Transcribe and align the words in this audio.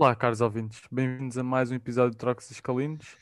Olá, 0.00 0.14
caros 0.14 0.40
ouvintes, 0.40 0.80
bem-vindos 0.92 1.36
a 1.36 1.42
mais 1.42 1.72
um 1.72 1.74
episódio 1.74 2.12
de 2.12 2.18
Trocos 2.18 2.48
Escalinos 2.52 3.16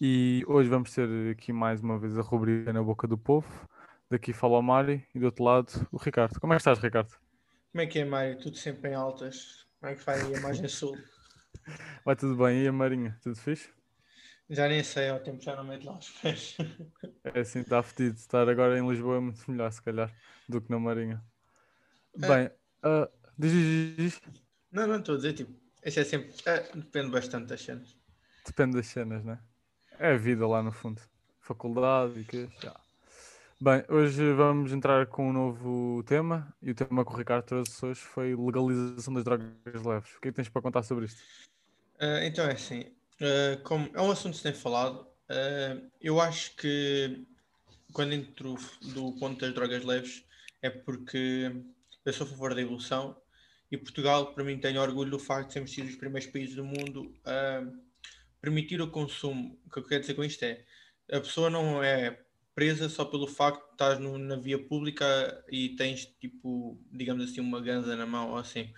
e 0.00 0.42
hoje 0.48 0.68
vamos 0.68 0.92
ter 0.92 1.08
aqui 1.30 1.52
mais 1.52 1.80
uma 1.80 2.00
vez 2.00 2.18
a 2.18 2.20
rubrica 2.20 2.72
Na 2.72 2.82
Boca 2.82 3.06
do 3.06 3.16
Povo. 3.16 3.46
Daqui 4.10 4.32
fala 4.32 4.58
o 4.58 4.62
Mário 4.62 5.00
e 5.14 5.20
do 5.20 5.26
outro 5.26 5.44
lado 5.44 5.88
o 5.92 5.96
Ricardo. 5.96 6.40
Como 6.40 6.52
é 6.52 6.56
que 6.56 6.62
estás, 6.62 6.80
Ricardo? 6.80 7.12
Como 7.70 7.80
é 7.80 7.86
que 7.86 8.00
é, 8.00 8.04
Mário? 8.04 8.40
Tudo 8.40 8.56
sempre 8.56 8.90
em 8.90 8.94
altas. 8.94 9.68
Como 9.78 9.92
é 9.92 9.94
que 9.94 10.04
vai 10.04 10.20
a 10.20 10.36
imagem 10.36 10.66
sul? 10.66 10.98
Vai 12.04 12.16
tudo 12.16 12.36
bem? 12.36 12.64
E 12.64 12.66
a 12.66 12.72
Marinha? 12.72 13.16
Tudo 13.22 13.36
fixe? 13.36 13.70
Já 14.50 14.66
nem 14.66 14.82
sei, 14.82 15.08
ao 15.08 15.20
tempo 15.20 15.40
já 15.40 15.54
não 15.54 15.62
meto 15.62 15.86
lá 15.86 15.96
os 15.96 16.10
pés. 16.10 16.56
É 17.22 17.38
assim, 17.38 17.60
está 17.60 17.80
fedido. 17.84 18.16
Estar 18.16 18.48
agora 18.48 18.76
em 18.76 18.88
Lisboa 18.88 19.18
é 19.18 19.20
muito 19.20 19.48
melhor, 19.48 19.70
se 19.70 19.80
calhar, 19.80 20.12
do 20.48 20.60
que 20.60 20.72
na 20.72 20.80
Marinha. 20.80 21.22
É. 22.20 22.26
Bem, 22.26 22.50
ah, 22.82 23.08
diz, 23.38 23.52
diz, 23.52 23.96
diz. 23.96 24.20
Não, 24.72 24.88
não, 24.88 24.98
estou 24.98 25.14
a 25.14 25.18
dizer, 25.18 25.32
tipo, 25.32 25.65
isso 25.86 26.00
é 26.00 26.04
sempre. 26.04 26.34
é, 26.44 26.60
depende 26.74 27.10
bastante 27.10 27.46
das 27.46 27.62
cenas. 27.62 27.96
Depende 28.44 28.76
das 28.76 28.86
cenas, 28.86 29.24
né? 29.24 29.38
É 29.98 30.12
a 30.12 30.16
vida 30.16 30.46
lá 30.46 30.62
no 30.62 30.72
fundo. 30.72 31.00
Faculdade 31.40 32.20
e 32.20 32.24
que. 32.24 32.48
já. 32.60 32.74
Bem, 33.58 33.82
hoje 33.88 34.34
vamos 34.34 34.70
entrar 34.72 35.06
com 35.06 35.30
um 35.30 35.32
novo 35.32 36.02
tema 36.02 36.54
e 36.60 36.70
o 36.70 36.74
tema 36.74 37.04
que 37.06 37.10
o 37.10 37.16
Ricardo 37.16 37.42
trouxe 37.42 37.86
hoje 37.86 38.00
foi 38.00 38.36
legalização 38.36 39.14
das 39.14 39.24
drogas 39.24 39.46
leves. 39.64 40.14
O 40.14 40.20
que 40.20 40.28
é 40.28 40.30
que 40.30 40.36
tens 40.36 40.48
para 40.50 40.60
contar 40.60 40.82
sobre 40.82 41.06
isto? 41.06 41.22
Ah, 41.98 42.22
então 42.26 42.44
é 42.44 42.52
assim, 42.52 42.84
ah, 43.20 43.58
como 43.62 43.88
é 43.94 44.02
um 44.02 44.10
assunto 44.10 44.32
que 44.32 44.38
se 44.38 44.42
tem 44.42 44.52
falado, 44.52 45.06
ah, 45.30 45.80
eu 46.02 46.20
acho 46.20 46.54
que 46.56 47.26
quando 47.94 48.12
entro 48.12 48.56
do 48.92 49.12
ponto 49.12 49.40
das 49.40 49.54
drogas 49.54 49.82
leves 49.84 50.24
é 50.60 50.68
porque 50.68 51.50
eu 52.04 52.12
sou 52.12 52.26
a 52.26 52.30
favor 52.30 52.54
da 52.54 52.60
evolução 52.60 53.16
e 53.70 53.76
Portugal, 53.76 54.32
para 54.32 54.44
mim, 54.44 54.58
tem 54.58 54.78
orgulho 54.78 55.10
do 55.10 55.18
facto 55.18 55.48
de 55.48 55.52
sermos 55.54 55.72
sido 55.72 55.88
os 55.88 55.96
primeiros 55.96 56.30
países 56.30 56.54
do 56.54 56.64
mundo 56.64 57.12
a 57.24 57.64
permitir 58.40 58.80
o 58.80 58.90
consumo. 58.90 59.58
O 59.66 59.70
que 59.70 59.78
eu 59.78 59.84
quero 59.84 60.00
dizer 60.00 60.14
com 60.14 60.24
isto 60.24 60.44
é 60.44 60.64
a 61.10 61.20
pessoa 61.20 61.50
não 61.50 61.82
é 61.82 62.20
presa 62.54 62.88
só 62.88 63.04
pelo 63.04 63.26
facto 63.26 63.64
de 63.66 63.72
estás 63.72 63.98
no- 63.98 64.18
na 64.18 64.36
via 64.36 64.58
pública 64.58 65.44
e 65.50 65.70
tens 65.76 66.06
tipo, 66.06 66.80
digamos 66.90 67.24
assim, 67.24 67.40
uma 67.40 67.60
ganza 67.60 67.94
na 67.96 68.06
mão 68.06 68.30
ou 68.30 68.36
assim. 68.36 68.72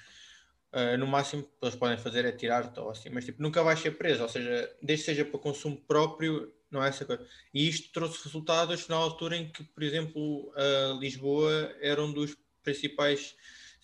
Uh, 0.73 0.99
no 0.99 1.07
máximo 1.07 1.45
que 1.45 1.51
eles 1.63 1.77
podem 1.77 1.97
fazer 1.97 2.27
é 2.27 2.33
tirar-te 2.33 2.79
ou 2.79 2.91
assim, 2.91 3.09
mas 3.09 3.25
tipo, 3.25 3.41
nunca 3.41 3.63
vais 3.63 3.79
ser 3.81 3.93
preso, 3.93 4.23
ou 4.23 4.29
seja, 4.29 4.71
desde 4.83 5.05
que 5.07 5.11
seja 5.13 5.25
para 5.25 5.39
consumo 5.39 5.79
próprio, 5.87 6.53
não 6.71 6.85
é 6.85 6.89
essa 6.89 7.07
coisa. 7.07 7.27
E 7.55 7.67
isto 7.67 7.91
trouxe 7.91 8.23
resultados 8.25 8.87
na 8.87 8.97
altura 8.97 9.37
em 9.37 9.51
que, 9.51 9.65
por 9.65 9.83
exemplo, 9.83 10.51
uh, 10.51 10.99
Lisboa 11.01 11.75
era 11.81 12.03
um 12.03 12.13
dos 12.13 12.37
principais 12.63 13.35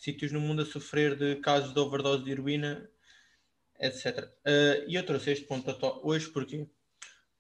sítios 0.04 0.30
no 0.32 0.40
mundo 0.40 0.62
a 0.62 0.66
sofrer 0.66 1.16
de 1.16 1.36
casos 1.36 1.72
de 1.72 1.80
overdose 1.80 2.22
de 2.24 2.30
heroína, 2.32 2.90
etc. 3.80 4.24
Uh, 4.46 4.88
e 4.88 4.94
eu 4.94 5.04
trouxe 5.04 5.32
este 5.32 5.46
ponto 5.46 5.74
hoje 6.02 6.28
porquê? 6.28 6.68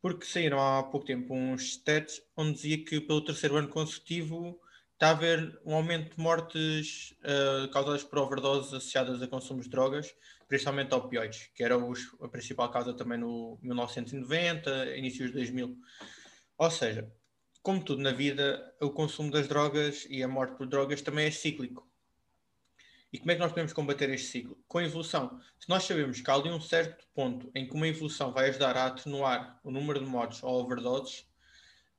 Porque 0.00 0.24
saíram 0.24 0.60
há 0.60 0.82
pouco 0.82 1.06
tempo 1.06 1.34
uns 1.34 1.74
stats 1.74 2.22
onde 2.36 2.54
dizia 2.54 2.84
que 2.84 3.00
pelo 3.00 3.24
terceiro 3.24 3.56
ano 3.56 3.68
consecutivo 3.68 4.60
está 4.94 5.08
a 5.08 5.10
haver 5.10 5.60
um 5.64 5.74
aumento 5.74 6.14
de 6.16 6.22
mortes 6.22 7.14
uh, 7.22 7.68
causadas 7.70 8.02
por 8.04 8.18
overdoses 8.18 8.72
associadas 8.72 9.20
a 9.20 9.26
consumos 9.28 9.64
de 9.66 9.70
drogas, 9.70 10.14
principalmente 10.48 10.94
opioides, 10.94 11.50
que 11.54 11.62
era 11.64 11.76
os- 11.76 12.14
a 12.20 12.28
principal 12.28 12.70
causa 12.70 12.94
também 12.94 13.18
no 13.18 13.58
1990, 13.62 14.96
inícios 14.96 15.30
de 15.30 15.36
2000. 15.36 15.76
Ou 16.58 16.70
seja, 16.70 17.12
como 17.62 17.84
tudo 17.84 18.00
na 18.02 18.12
vida, 18.12 18.74
o 18.80 18.90
consumo 18.90 19.30
das 19.30 19.48
drogas 19.48 20.06
e 20.08 20.22
a 20.22 20.28
morte 20.28 20.56
por 20.56 20.66
drogas 20.66 21.02
também 21.02 21.26
é 21.26 21.30
cíclico. 21.30 21.86
E 23.14 23.18
como 23.20 23.30
é 23.30 23.34
que 23.36 23.40
nós 23.40 23.52
podemos 23.52 23.72
combater 23.72 24.10
este 24.10 24.26
ciclo? 24.26 24.58
Com 24.66 24.78
a 24.78 24.84
evolução. 24.84 25.40
Se 25.60 25.68
nós 25.68 25.84
sabemos 25.84 26.20
que 26.20 26.28
há 26.28 26.34
ali 26.34 26.50
um 26.50 26.60
certo 26.60 27.06
ponto 27.14 27.48
em 27.54 27.64
que 27.64 27.72
uma 27.72 27.86
evolução 27.86 28.32
vai 28.32 28.48
ajudar 28.48 28.76
a 28.76 28.86
atenuar 28.86 29.60
o 29.62 29.70
número 29.70 30.00
de 30.00 30.06
mortes 30.06 30.42
ou 30.42 30.64
overdoses, 30.64 31.20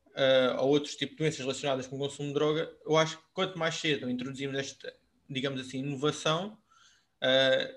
uh, 0.09 0.59
ou 0.59 0.71
outros 0.71 0.97
tipos 0.97 1.15
de 1.15 1.19
doenças 1.19 1.39
relacionadas 1.39 1.87
com 1.87 1.95
o 1.95 1.99
consumo 1.99 2.27
de 2.27 2.33
droga, 2.33 2.69
eu 2.85 2.97
acho 2.97 3.17
que 3.17 3.23
quanto 3.33 3.57
mais 3.57 3.75
cedo 3.75 4.09
introduzimos 4.09 4.57
esta, 4.59 4.93
digamos 5.29 5.61
assim, 5.61 5.79
inovação, 5.79 6.57
uh, 7.23 7.75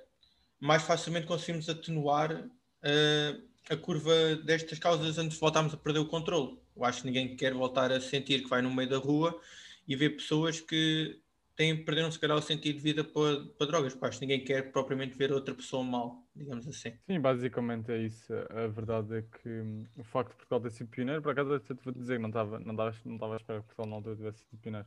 mais 0.58 0.82
facilmente 0.82 1.28
conseguimos 1.28 1.68
atenuar 1.68 2.32
uh, 2.32 3.48
a 3.70 3.76
curva 3.76 4.34
destas 4.34 4.80
causas 4.80 5.16
antes 5.16 5.34
de 5.34 5.40
voltarmos 5.40 5.72
a 5.72 5.76
perder 5.76 6.00
o 6.00 6.06
controle. 6.06 6.58
Eu 6.74 6.84
acho 6.84 7.02
que 7.02 7.06
ninguém 7.06 7.36
quer 7.36 7.54
voltar 7.54 7.92
a 7.92 8.00
sentir 8.00 8.42
que 8.42 8.48
vai 8.48 8.62
no 8.62 8.74
meio 8.74 8.88
da 8.88 8.98
rua 8.98 9.40
e 9.86 9.94
ver 9.94 10.16
pessoas 10.16 10.60
que 10.60 11.20
têm, 11.58 11.84
perderam 11.84 12.10
se 12.10 12.18
calhar 12.20 12.36
o 12.38 12.40
sentido 12.42 12.76
de 12.76 12.82
vida 12.82 13.04
para, 13.04 13.44
para 13.58 13.66
drogas. 13.66 13.92
que 13.94 14.20
ninguém 14.20 14.44
quer 14.44 14.70
propriamente 14.70 15.18
ver 15.18 15.32
outra 15.32 15.52
pessoa 15.52 15.82
mal, 15.82 16.22
digamos 16.34 16.66
assim. 16.68 16.92
Sim, 17.04 17.20
basicamente 17.20 17.90
é 17.90 17.98
isso. 17.98 18.32
A 18.50 18.68
verdade 18.68 19.16
é 19.16 19.22
que 19.22 19.48
hum, 19.48 19.84
o 19.96 20.04
facto 20.04 20.30
de 20.30 20.36
Portugal 20.36 20.60
ter 20.60 20.70
sido 20.70 20.88
pioneiro, 20.88 21.20
por 21.20 21.32
acaso 21.32 21.52
até 21.54 21.74
te 21.74 21.82
vou 21.82 21.92
dizer, 21.92 22.20
não 22.20 22.28
estava 22.28 22.60
não 22.60 22.72
estava 22.72 22.94
não 23.04 23.32
à 23.32 23.36
espera 23.36 23.60
que 23.60 23.66
Portugal 23.66 23.86
na 23.86 23.96
altura 23.96 24.16
tivesse 24.16 24.38
sido 24.44 24.60
pioneiro, 24.60 24.86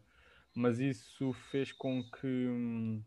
mas 0.55 0.79
isso 0.79 1.33
fez 1.33 1.73
com 1.73 2.03
que 2.03 2.27
hum, 2.27 3.03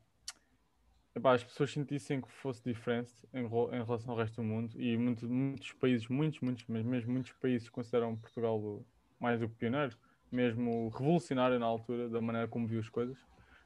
epá, 1.15 1.33
as 1.35 1.45
pessoas 1.45 1.73
sentissem 1.73 2.21
que 2.21 2.31
fosse 2.31 2.63
diferente 2.63 3.13
em, 3.33 3.45
em 3.47 3.85
relação 3.85 4.11
ao 4.13 4.19
resto 4.19 4.37
do 4.37 4.43
mundo 4.45 4.79
e 4.81 4.97
muito- 4.97 5.27
muitos 5.29 5.73
países, 5.73 6.07
muitos, 6.09 6.41
muitos, 6.41 6.65
mas 6.69 6.85
mesmo 6.85 7.13
muitos 7.13 7.33
países 7.33 7.69
consideram 7.71 8.15
Portugal 8.17 8.85
mais 9.19 9.41
do 9.41 9.49
que 9.49 9.55
pioneiro, 9.55 9.97
mesmo 10.31 10.89
revolucionário 10.91 11.59
na 11.59 11.67
altura, 11.67 12.09
da 12.09 12.21
maneira 12.21 12.49
como 12.49 12.67
viu 12.67 12.81
as 12.81 12.89
coisas. 12.89 13.17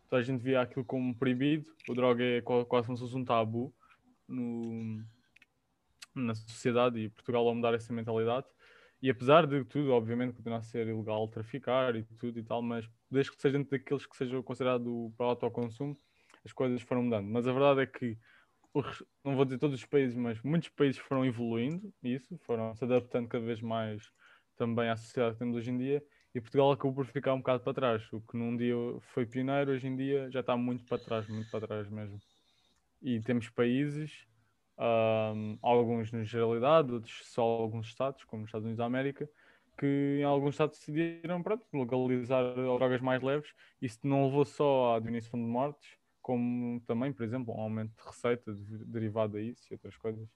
Então 0.08 0.18
a 0.18 0.22
gente 0.22 0.42
via 0.42 0.62
aquilo 0.62 0.84
como 0.86 1.14
proibido, 1.14 1.70
o 1.86 1.94
droga 1.94 2.24
é 2.24 2.40
qua- 2.40 2.64
quase 2.64 2.86
como 2.86 2.96
se 2.96 3.04
fosse 3.04 3.14
um 3.14 3.24
tabu 3.24 3.74
no, 4.26 5.04
na 6.14 6.34
sociedade 6.34 6.98
e 6.98 7.10
Portugal 7.10 7.46
ao 7.46 7.54
mudar 7.54 7.74
essa 7.74 7.92
mentalidade. 7.92 8.46
E 9.02 9.10
apesar 9.10 9.46
de 9.46 9.62
tudo, 9.66 9.92
obviamente, 9.92 10.34
continuar 10.34 10.58
a 10.58 10.62
ser 10.62 10.88
ilegal 10.88 11.28
traficar 11.28 11.94
e 11.94 12.02
tudo 12.02 12.38
e 12.38 12.42
tal, 12.42 12.62
mas 12.62 12.88
desde 13.10 13.30
que 13.30 13.40
seja 13.40 13.58
dentro 13.58 13.70
daqueles 13.70 14.06
que 14.06 14.16
sejam 14.16 14.42
considerados 14.42 15.12
para 15.14 15.26
autoconsumo, 15.26 15.96
as 16.42 16.52
coisas 16.52 16.80
foram 16.80 17.02
mudando. 17.02 17.28
Mas 17.28 17.46
a 17.46 17.52
verdade 17.52 17.82
é 17.82 17.86
que, 17.86 18.18
não 19.22 19.36
vou 19.36 19.44
dizer 19.44 19.58
todos 19.58 19.78
os 19.78 19.84
países, 19.84 20.16
mas 20.16 20.42
muitos 20.42 20.70
países 20.70 20.98
foram 20.98 21.24
evoluindo 21.24 21.92
isso, 22.02 22.36
foram 22.38 22.74
se 22.74 22.82
adaptando 22.82 23.28
cada 23.28 23.44
vez 23.44 23.60
mais 23.60 24.10
também 24.56 24.88
à 24.88 24.96
sociedade 24.96 25.34
que 25.34 25.40
temos 25.40 25.54
hoje 25.56 25.70
em 25.70 25.76
dia. 25.76 26.02
E 26.38 26.40
Portugal 26.40 26.70
acabou 26.70 26.94
por 26.94 27.06
ficar 27.06 27.34
um 27.34 27.38
bocado 27.38 27.64
para 27.64 27.74
trás. 27.74 28.12
O 28.12 28.20
que 28.20 28.36
num 28.36 28.56
dia 28.56 28.72
foi 29.12 29.26
pioneiro, 29.26 29.72
hoje 29.72 29.88
em 29.88 29.96
dia 29.96 30.30
já 30.30 30.38
está 30.38 30.56
muito 30.56 30.84
para 30.84 30.96
trás, 30.96 31.26
muito 31.26 31.50
para 31.50 31.66
trás 31.66 31.88
mesmo. 31.90 32.22
E 33.02 33.20
temos 33.20 33.50
países 33.50 34.24
Ahm, 34.80 35.58
alguns 35.60 36.12
na 36.12 36.22
generalidade, 36.22 36.92
outros 36.92 37.22
só 37.26 37.42
alguns 37.42 37.88
estados, 37.88 38.22
como 38.24 38.44
os 38.44 38.48
Estados 38.48 38.64
Unidos 38.64 38.78
da 38.78 38.84
América, 38.86 39.28
que 39.76 40.18
em 40.20 40.22
alguns 40.24 40.54
estados 40.54 40.78
decidiram 40.78 41.42
pronto, 41.42 41.66
legalizar 41.74 42.54
drogas 42.54 43.00
mais 43.00 43.20
leves. 43.22 43.52
Isso 43.82 43.98
não 44.04 44.26
levou 44.26 44.44
só 44.44 44.94
à 44.96 45.00
diminuição 45.00 45.40
de 45.40 45.46
mortes, 45.46 45.98
como 46.22 46.80
também, 46.82 47.12
por 47.12 47.24
exemplo, 47.24 47.52
um 47.54 47.60
aumento 47.60 47.92
de 47.96 48.08
receita 48.08 48.54
de- 48.54 48.84
derivado 48.84 49.36
a 49.36 49.40
isso 49.42 49.66
e 49.70 49.74
outras 49.74 49.96
coisas. 49.96 50.28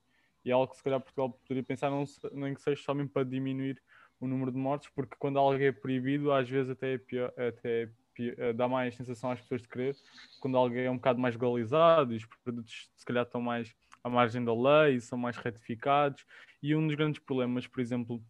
E 0.44 0.50
é 0.50 0.52
algo 0.54 0.68
que 0.72 0.76
se 0.76 0.82
calhar 0.82 1.00
Portugal 1.00 1.30
poderia 1.30 1.62
pensar, 1.62 1.90
não, 1.90 2.04
nem 2.32 2.54
que 2.54 2.62
seja 2.62 2.82
só 2.82 2.92
mesmo 2.94 3.10
para 3.10 3.24
diminuir 3.24 3.80
o 4.22 4.28
número 4.28 4.52
de 4.52 4.58
mortes, 4.58 4.88
porque 4.94 5.16
quando 5.18 5.38
algo 5.38 5.60
é 5.60 5.72
proibido, 5.72 6.32
às 6.32 6.48
vezes 6.48 6.70
até, 6.70 6.94
é 6.94 6.98
pior, 6.98 7.32
até 7.36 7.82
é 7.82 7.88
pi- 8.14 8.34
eh, 8.38 8.52
dá 8.52 8.68
mais 8.68 8.94
sensação 8.94 9.30
às 9.32 9.40
pessoas 9.40 9.62
de 9.62 9.68
querer, 9.68 9.96
quando 10.40 10.56
algo 10.56 10.74
é 10.76 10.88
um 10.90 10.96
bocado 10.96 11.18
mais 11.18 11.34
legalizado 11.34 12.12
e 12.12 12.16
os 12.16 12.24
produtos 12.44 12.90
se 12.96 13.04
calhar 13.04 13.24
estão 13.24 13.40
mais 13.40 13.74
à 14.04 14.08
margem 14.08 14.44
da 14.44 14.54
lei, 14.54 15.00
são 15.00 15.18
mais 15.18 15.36
retificados. 15.36 16.24
E 16.62 16.74
um 16.76 16.86
dos 16.86 16.94
grandes 16.94 17.20
problemas, 17.20 17.66
por 17.66 17.80
exemplo, 17.80 18.22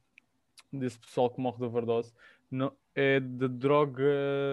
desse 0.72 0.98
pessoal 0.98 1.30
que 1.30 1.40
morre 1.40 1.58
de 1.58 1.64
overdose 1.64 2.12
não, 2.50 2.74
é 2.94 3.20
de 3.20 3.48
droga 3.48 4.02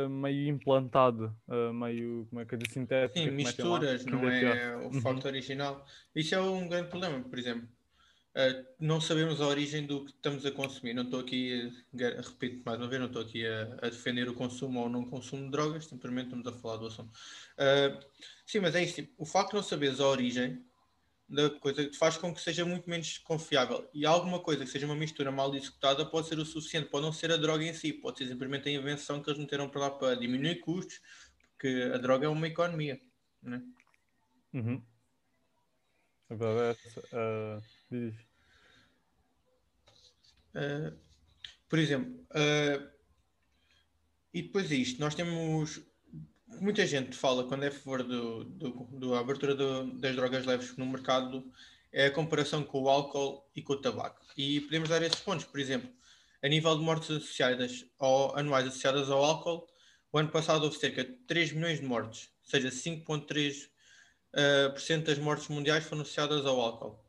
meio 0.10 0.48
implantada, 0.50 1.34
eh, 1.50 1.72
meio, 1.74 2.26
como 2.30 2.42
é 2.42 2.46
que 2.46 2.56
é, 2.56 2.58
de 2.58 2.72
sintética. 2.72 3.19
Sim, 3.19 3.25
lá, 3.30 3.36
misturas, 3.36 4.04
que 4.04 4.12
não 4.12 4.22
pior. 4.22 4.56
é 4.58 4.75
o 4.78 4.81
Uhum. 4.94 5.02
facto 5.02 5.25
original. 5.25 5.86
Isso 6.16 6.36
é 6.36 6.40
um 6.42 6.68
grande 6.68 6.90
problema, 6.90 7.22
por 7.24 7.38
exemplo. 7.38 7.68
Uh, 8.39 8.65
não 8.80 9.01
sabemos 9.01 9.41
a 9.41 9.47
origem 9.47 9.86
do 9.86 10.06
que 10.06 10.12
estamos 10.12 10.45
a 10.45 10.51
consumir. 10.51 10.94
Não 10.94 11.03
estou 11.03 11.19
aqui, 11.19 11.69
a, 11.95 12.21
repito 12.21 12.63
mais 12.65 12.80
uma 12.80 12.88
vez, 12.88 13.01
não 13.01 13.07
estou 13.07 13.21
aqui 13.21 13.45
a, 13.45 13.63
a 13.81 13.89
defender 13.89 14.30
o 14.30 14.33
consumo 14.33 14.80
ou 14.80 14.88
não 14.89 15.03
consumo 15.03 15.44
de 15.44 15.51
drogas, 15.51 15.86
simplesmente 15.86 16.27
estamos 16.27 16.47
a 16.47 16.53
falar 16.53 16.77
do 16.77 16.88
assunto. 16.88 17.12
Uh, 17.57 18.00
sim, 18.45 18.59
mas 18.59 18.75
é 18.75 18.83
isso. 18.83 18.95
tipo, 18.95 19.13
o 19.18 19.25
facto 19.25 19.50
de 19.50 19.56
não 19.57 19.63
saberes 19.63 20.00
a 20.00 20.07
origem 20.07 20.63
da 21.27 21.50
coisa 21.50 21.91
faz 22.00 22.18
com 22.18 22.33
que 22.33 22.39
seja 22.39 22.65
muito 22.65 22.89
menos 22.89 23.18
confiável. 23.18 23.89
E 23.94 24.06
alguma 24.06 24.39
coisa 24.39 24.63
que 24.63 24.71
seja 24.71 24.86
uma 24.86 24.95
mistura 24.95 25.31
mal 25.31 25.53
executada 25.53 26.06
pode 26.06 26.27
ser 26.27 26.39
o 26.39 26.45
suficiente, 26.45 26.89
pode 26.89 27.06
não 27.06 27.12
ser 27.12 27.31
a 27.33 27.38
droga 27.38 27.65
em 27.65 27.74
si, 27.74 27.91
pode 27.91 28.19
ser 28.19 28.27
simplesmente 28.27 28.69
a 28.69 28.71
invenção 28.71 29.21
que 29.21 29.30
eles 29.30 29.39
meteram 29.39 29.69
para 29.69 29.81
lá 29.81 29.91
para 29.91 30.15
diminuir 30.15 30.62
custos, 30.62 31.01
porque 31.51 31.91
a 31.94 31.97
droga 31.97 32.25
é 32.25 32.30
uma 32.30 32.47
economia. 32.47 33.01
Né? 33.44 33.62
Uhum. 34.53 34.81
A 36.30 36.36
verdade 36.36 36.80
é 36.83 36.88
essa. 36.88 37.07
eh, 37.12 37.62
diz. 37.91 38.29
Uh, 40.60 40.98
por 41.70 41.80
exemplo, 41.80 42.12
uh, 42.32 42.90
e 44.34 44.42
depois 44.42 44.68
disto, 44.68 45.00
nós 45.00 45.16
temos 45.16 45.82
muita 46.60 46.86
gente 46.86 47.16
fala 47.16 47.48
quando 47.48 47.64
é 47.64 47.68
a 47.68 47.72
favor 47.72 48.04
do, 48.04 48.44
do, 48.44 48.70
do 48.92 49.16
abertura 49.16 49.56
do, 49.56 49.92
das 50.00 50.16
drogas 50.16 50.46
leves 50.46 50.76
no 50.76 50.86
mercado 50.86 51.50
é 51.92 52.08
a 52.08 52.12
comparação 52.12 52.64
com 52.64 52.84
o 52.84 52.90
álcool 52.90 53.50
e 53.56 53.62
com 53.62 53.74
o 53.74 53.82
tabaco. 53.82 54.24
E 54.38 54.62
podemos 54.62 54.90
dar 54.90 55.02
esses 55.02 55.20
pontos, 55.20 55.46
por 55.46 55.60
exemplo, 55.60 55.90
a 56.42 56.48
nível 56.48 56.76
de 56.78 56.84
mortes 56.84 57.10
associadas 57.10 57.86
ou 57.98 58.36
anuais 58.36 58.68
associadas 58.68 59.10
ao 59.10 59.24
álcool, 59.24 59.68
o 60.12 60.18
ano 60.18 60.30
passado 60.30 60.64
houve 60.64 60.78
cerca 60.78 61.04
de 61.04 61.14
3 61.28 61.54
milhões 61.54 61.80
de 61.80 61.86
mortes, 61.86 62.30
ou 62.44 62.50
seja, 62.50 62.70
5,3% 62.70 63.68
uh, 64.36 65.04
das 65.04 65.18
mortes 65.18 65.48
mundiais 65.48 65.84
foram 65.84 66.02
associadas 66.02 66.46
ao 66.46 66.60
álcool. 66.60 67.04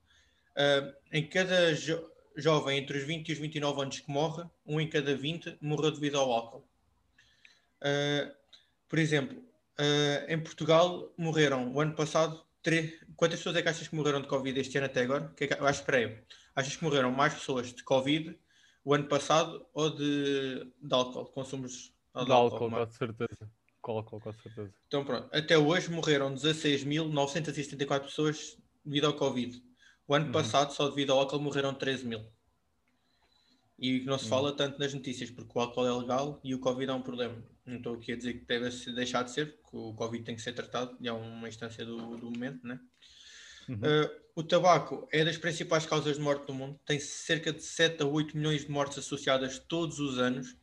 Uh, 0.52 0.94
em 1.12 1.26
cada 1.28 1.74
jovem 2.36 2.78
entre 2.78 2.98
os 2.98 3.04
20 3.04 3.28
e 3.28 3.32
os 3.32 3.38
29 3.38 3.82
anos 3.82 4.00
que 4.00 4.10
morre, 4.10 4.44
um 4.66 4.80
em 4.80 4.88
cada 4.88 5.14
20 5.14 5.58
morreu 5.60 5.90
devido 5.90 6.18
ao 6.18 6.30
álcool. 6.32 6.64
Uh, 7.80 8.34
por 8.88 8.98
exemplo, 8.98 9.38
uh, 9.38 10.32
em 10.32 10.38
Portugal 10.38 11.12
morreram 11.16 11.72
o 11.72 11.80
ano 11.80 11.94
passado. 11.94 12.44
Quantas 13.16 13.38
pessoas 13.38 13.56
é 13.56 13.62
que 13.62 13.68
achas 13.68 13.88
que 13.88 13.94
morreram 13.94 14.20
de 14.20 14.28
Covid 14.28 14.58
este 14.60 14.76
ano 14.76 14.86
até 14.86 15.02
agora? 15.02 15.32
Que 15.36 15.44
é 15.44 15.46
que... 15.46 15.54
Aí. 15.54 16.18
Achas 16.54 16.76
que 16.76 16.84
morreram 16.84 17.10
mais 17.10 17.32
pessoas 17.32 17.72
de 17.72 17.82
Covid 17.82 18.38
o 18.84 18.94
ano 18.94 19.08
passado 19.08 19.66
ou 19.72 19.90
de, 19.90 20.70
de 20.82 20.94
álcool? 20.94 21.26
Consumos 21.26 21.92
de, 22.14 22.24
de 22.24 22.32
álcool, 22.32 22.64
álcool 22.64 22.86
com 22.86 22.92
certeza. 22.92 23.50
Com 23.80 23.92
álcool, 23.92 24.20
com 24.20 24.32
certeza. 24.32 24.74
Então 24.86 25.04
pronto. 25.04 25.28
Até 25.32 25.56
hoje 25.56 25.90
morreram 25.90 26.34
16.974 26.34 28.00
pessoas 28.00 28.58
devido 28.84 29.06
ao 29.06 29.14
Covid. 29.14 29.62
O 30.10 30.14
ano 30.16 30.26
uhum. 30.26 30.32
passado, 30.32 30.72
só 30.72 30.88
devido 30.88 31.12
ao 31.12 31.20
álcool, 31.20 31.38
morreram 31.38 31.72
13 31.72 32.04
mil. 32.04 32.20
E 33.78 34.00
não 34.00 34.18
se 34.18 34.24
uhum. 34.24 34.30
fala 34.30 34.56
tanto 34.56 34.76
nas 34.76 34.92
notícias, 34.92 35.30
porque 35.30 35.56
o 35.56 35.60
álcool 35.60 35.86
é 35.86 35.92
legal 35.92 36.40
e 36.42 36.52
o 36.52 36.58
Covid 36.58 36.90
é 36.90 36.94
um 36.94 37.00
problema. 37.00 37.40
Não 37.64 37.76
estou 37.76 37.94
aqui 37.94 38.10
a 38.10 38.16
dizer 38.16 38.34
que 38.34 38.44
deve 38.44 38.68
deixar 38.92 39.22
de 39.22 39.30
ser, 39.30 39.54
porque 39.58 39.76
o 39.76 39.94
Covid 39.94 40.24
tem 40.24 40.34
que 40.34 40.42
ser 40.42 40.52
tratado 40.52 40.96
e 41.00 41.06
é 41.06 41.12
uma 41.12 41.48
instância 41.48 41.86
do, 41.86 42.16
do 42.16 42.28
momento, 42.28 42.66
né? 42.66 42.80
Uhum. 43.68 43.76
Uh, 43.76 44.20
o 44.34 44.42
tabaco 44.42 45.06
é 45.12 45.24
das 45.24 45.38
principais 45.38 45.86
causas 45.86 46.16
de 46.16 46.20
morte 46.20 46.44
do 46.44 46.54
mundo, 46.54 46.76
tem 46.84 46.98
cerca 46.98 47.52
de 47.52 47.62
7 47.62 48.02
a 48.02 48.06
8 48.06 48.36
milhões 48.36 48.62
de 48.62 48.70
mortes 48.70 48.98
associadas 48.98 49.60
todos 49.60 50.00
os 50.00 50.18
anos. 50.18 50.56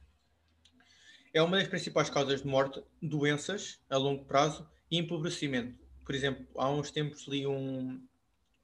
É 1.33 1.41
uma 1.41 1.55
das 1.55 1.69
principais 1.69 2.09
causas 2.09 2.41
de 2.41 2.47
morte, 2.47 2.83
doenças 3.01 3.79
a 3.89 3.95
longo 3.95 4.25
prazo 4.25 4.69
e 4.91 4.97
empobrecimento. 4.97 5.79
Por 6.05 6.13
exemplo, 6.13 6.45
há 6.57 6.69
uns 6.69 6.91
tempos 6.91 7.25
li 7.29 7.47
um, 7.47 8.05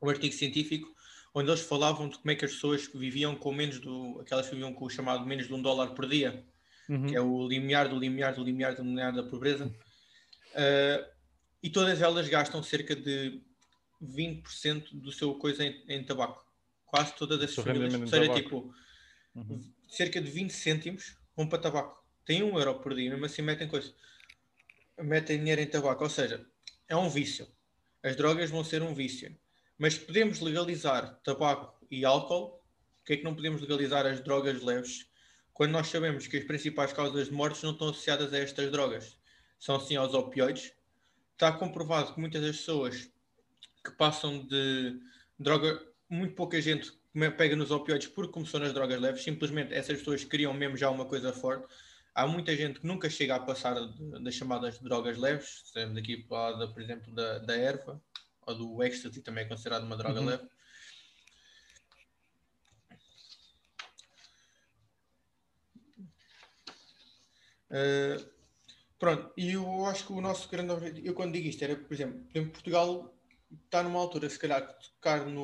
um 0.03 0.09
artigo 0.09 0.33
científico 0.33 0.93
onde 1.33 1.49
eles 1.49 1.61
falavam 1.61 2.07
de 2.07 2.17
como 2.17 2.31
é 2.31 2.35
que 2.35 2.45
as 2.45 2.51
pessoas 2.51 2.87
viviam 2.93 3.35
com 3.35 3.51
menos 3.51 3.79
do. 3.79 4.19
aquelas 4.21 4.45
que 4.45 4.53
viviam 4.53 4.73
com 4.73 4.85
o 4.85 4.89
chamado 4.89 5.25
menos 5.25 5.47
de 5.47 5.53
um 5.53 5.61
dólar 5.61 5.93
por 5.95 6.07
dia, 6.07 6.45
uhum. 6.87 7.07
que 7.07 7.15
é 7.15 7.21
o 7.21 7.47
limiar 7.47 7.89
do 7.89 7.97
limiar 7.97 8.35
do 8.35 8.43
limiar 8.43 8.75
do 8.75 8.83
limiar 8.83 9.13
da 9.13 9.23
pobreza. 9.23 9.65
Uh, 9.65 11.13
e 11.63 11.69
todas 11.69 12.01
elas 12.01 12.27
gastam 12.27 12.61
cerca 12.61 12.95
de 12.95 13.41
20% 14.03 14.89
do 14.93 15.11
seu 15.11 15.33
coisa 15.35 15.63
em, 15.63 15.83
em, 15.87 16.03
tabaco. 16.03 16.45
Quase 16.85 17.15
todas 17.15 17.41
as 17.41 17.55
famílias. 17.55 17.93
Ou 17.93 18.05
seja, 18.05 18.33
tipo, 18.33 18.75
uhum. 19.33 19.63
cerca 19.87 20.21
de 20.21 20.29
20 20.29 20.51
cêntimos 20.51 21.17
vão 21.35 21.47
para 21.47 21.57
tabaco. 21.57 22.03
Tem 22.25 22.43
um 22.43 22.59
euro 22.59 22.75
por 22.75 22.93
dia, 22.93 23.09
mesmo 23.09 23.25
assim 23.25 23.41
metem 23.41 23.67
coisa. 23.67 23.91
Metem 24.99 25.39
dinheiro 25.39 25.61
em 25.61 25.65
tabaco. 25.65 26.03
Ou 26.03 26.09
seja, 26.09 26.45
é 26.87 26.95
um 26.95 27.09
vício. 27.09 27.47
As 28.03 28.15
drogas 28.15 28.51
vão 28.51 28.63
ser 28.63 28.83
um 28.83 28.93
vício. 28.93 29.35
Mas 29.77 29.97
podemos 29.97 30.39
legalizar 30.39 31.19
tabaco 31.23 31.85
e 31.89 32.05
álcool, 32.05 32.61
porque 32.99 33.13
é 33.13 33.17
que 33.17 33.23
não 33.23 33.35
podemos 33.35 33.61
legalizar 33.61 34.05
as 34.05 34.21
drogas 34.21 34.61
leves? 34.61 35.07
Quando 35.53 35.71
nós 35.71 35.87
sabemos 35.87 36.25
que 36.27 36.37
as 36.37 36.43
principais 36.43 36.93
causas 36.93 37.27
de 37.27 37.33
mortes 37.33 37.61
não 37.61 37.71
estão 37.71 37.89
associadas 37.89 38.33
a 38.33 38.39
estas 38.39 38.71
drogas, 38.71 39.17
são 39.59 39.79
sim 39.79 39.95
aos 39.95 40.13
opioides. 40.13 40.73
Está 41.33 41.51
comprovado 41.51 42.13
que 42.13 42.19
muitas 42.19 42.41
das 42.41 42.57
pessoas 42.57 43.09
que 43.83 43.91
passam 43.91 44.45
de 44.45 44.99
droga, 45.37 45.81
muito 46.09 46.35
pouca 46.35 46.61
gente 46.61 46.91
pega 47.37 47.55
nos 47.55 47.69
opioides 47.69 48.07
porque 48.07 48.31
começou 48.31 48.59
nas 48.59 48.73
drogas 48.73 48.99
leves, 48.99 49.23
simplesmente 49.23 49.73
essas 49.73 49.99
pessoas 49.99 50.23
queriam 50.23 50.53
mesmo 50.53 50.77
já 50.77 50.89
uma 50.89 51.05
coisa 51.05 51.31
forte. 51.31 51.67
Há 52.15 52.27
muita 52.27 52.55
gente 52.55 52.79
que 52.79 52.87
nunca 52.87 53.09
chega 53.09 53.35
a 53.35 53.39
passar 53.39 53.75
das 54.21 54.33
chamadas 54.33 54.79
drogas 54.79 55.17
leves, 55.17 55.71
temos 55.73 55.97
aqui 55.97 56.17
para 56.17 56.67
por 56.67 56.81
exemplo, 56.81 57.13
da, 57.13 57.39
da 57.39 57.55
erva, 57.55 58.01
ou 58.45 58.55
do 58.55 58.83
ecstasy, 58.83 59.21
também 59.21 59.45
é 59.45 59.47
considerado 59.47 59.83
uma 59.83 59.97
droga 59.97 60.19
uhum. 60.19 60.25
leve. 60.27 60.43
Uh, 67.69 68.29
pronto, 68.99 69.33
e 69.35 69.53
eu 69.53 69.85
acho 69.87 70.05
que 70.05 70.13
o 70.13 70.21
nosso 70.21 70.47
grande 70.49 70.71
objetivo, 70.71 71.07
eu 71.07 71.13
quando 71.13 71.33
digo 71.33 71.47
isto, 71.47 71.63
era, 71.63 71.75
por 71.75 71.93
exemplo, 71.93 72.23
em 72.35 72.47
Portugal 72.47 73.13
está 73.65 73.81
numa 73.81 73.99
altura, 73.99 74.29
se 74.29 74.39
calhar, 74.39 74.61
tocar 74.79 75.25
no. 75.25 75.43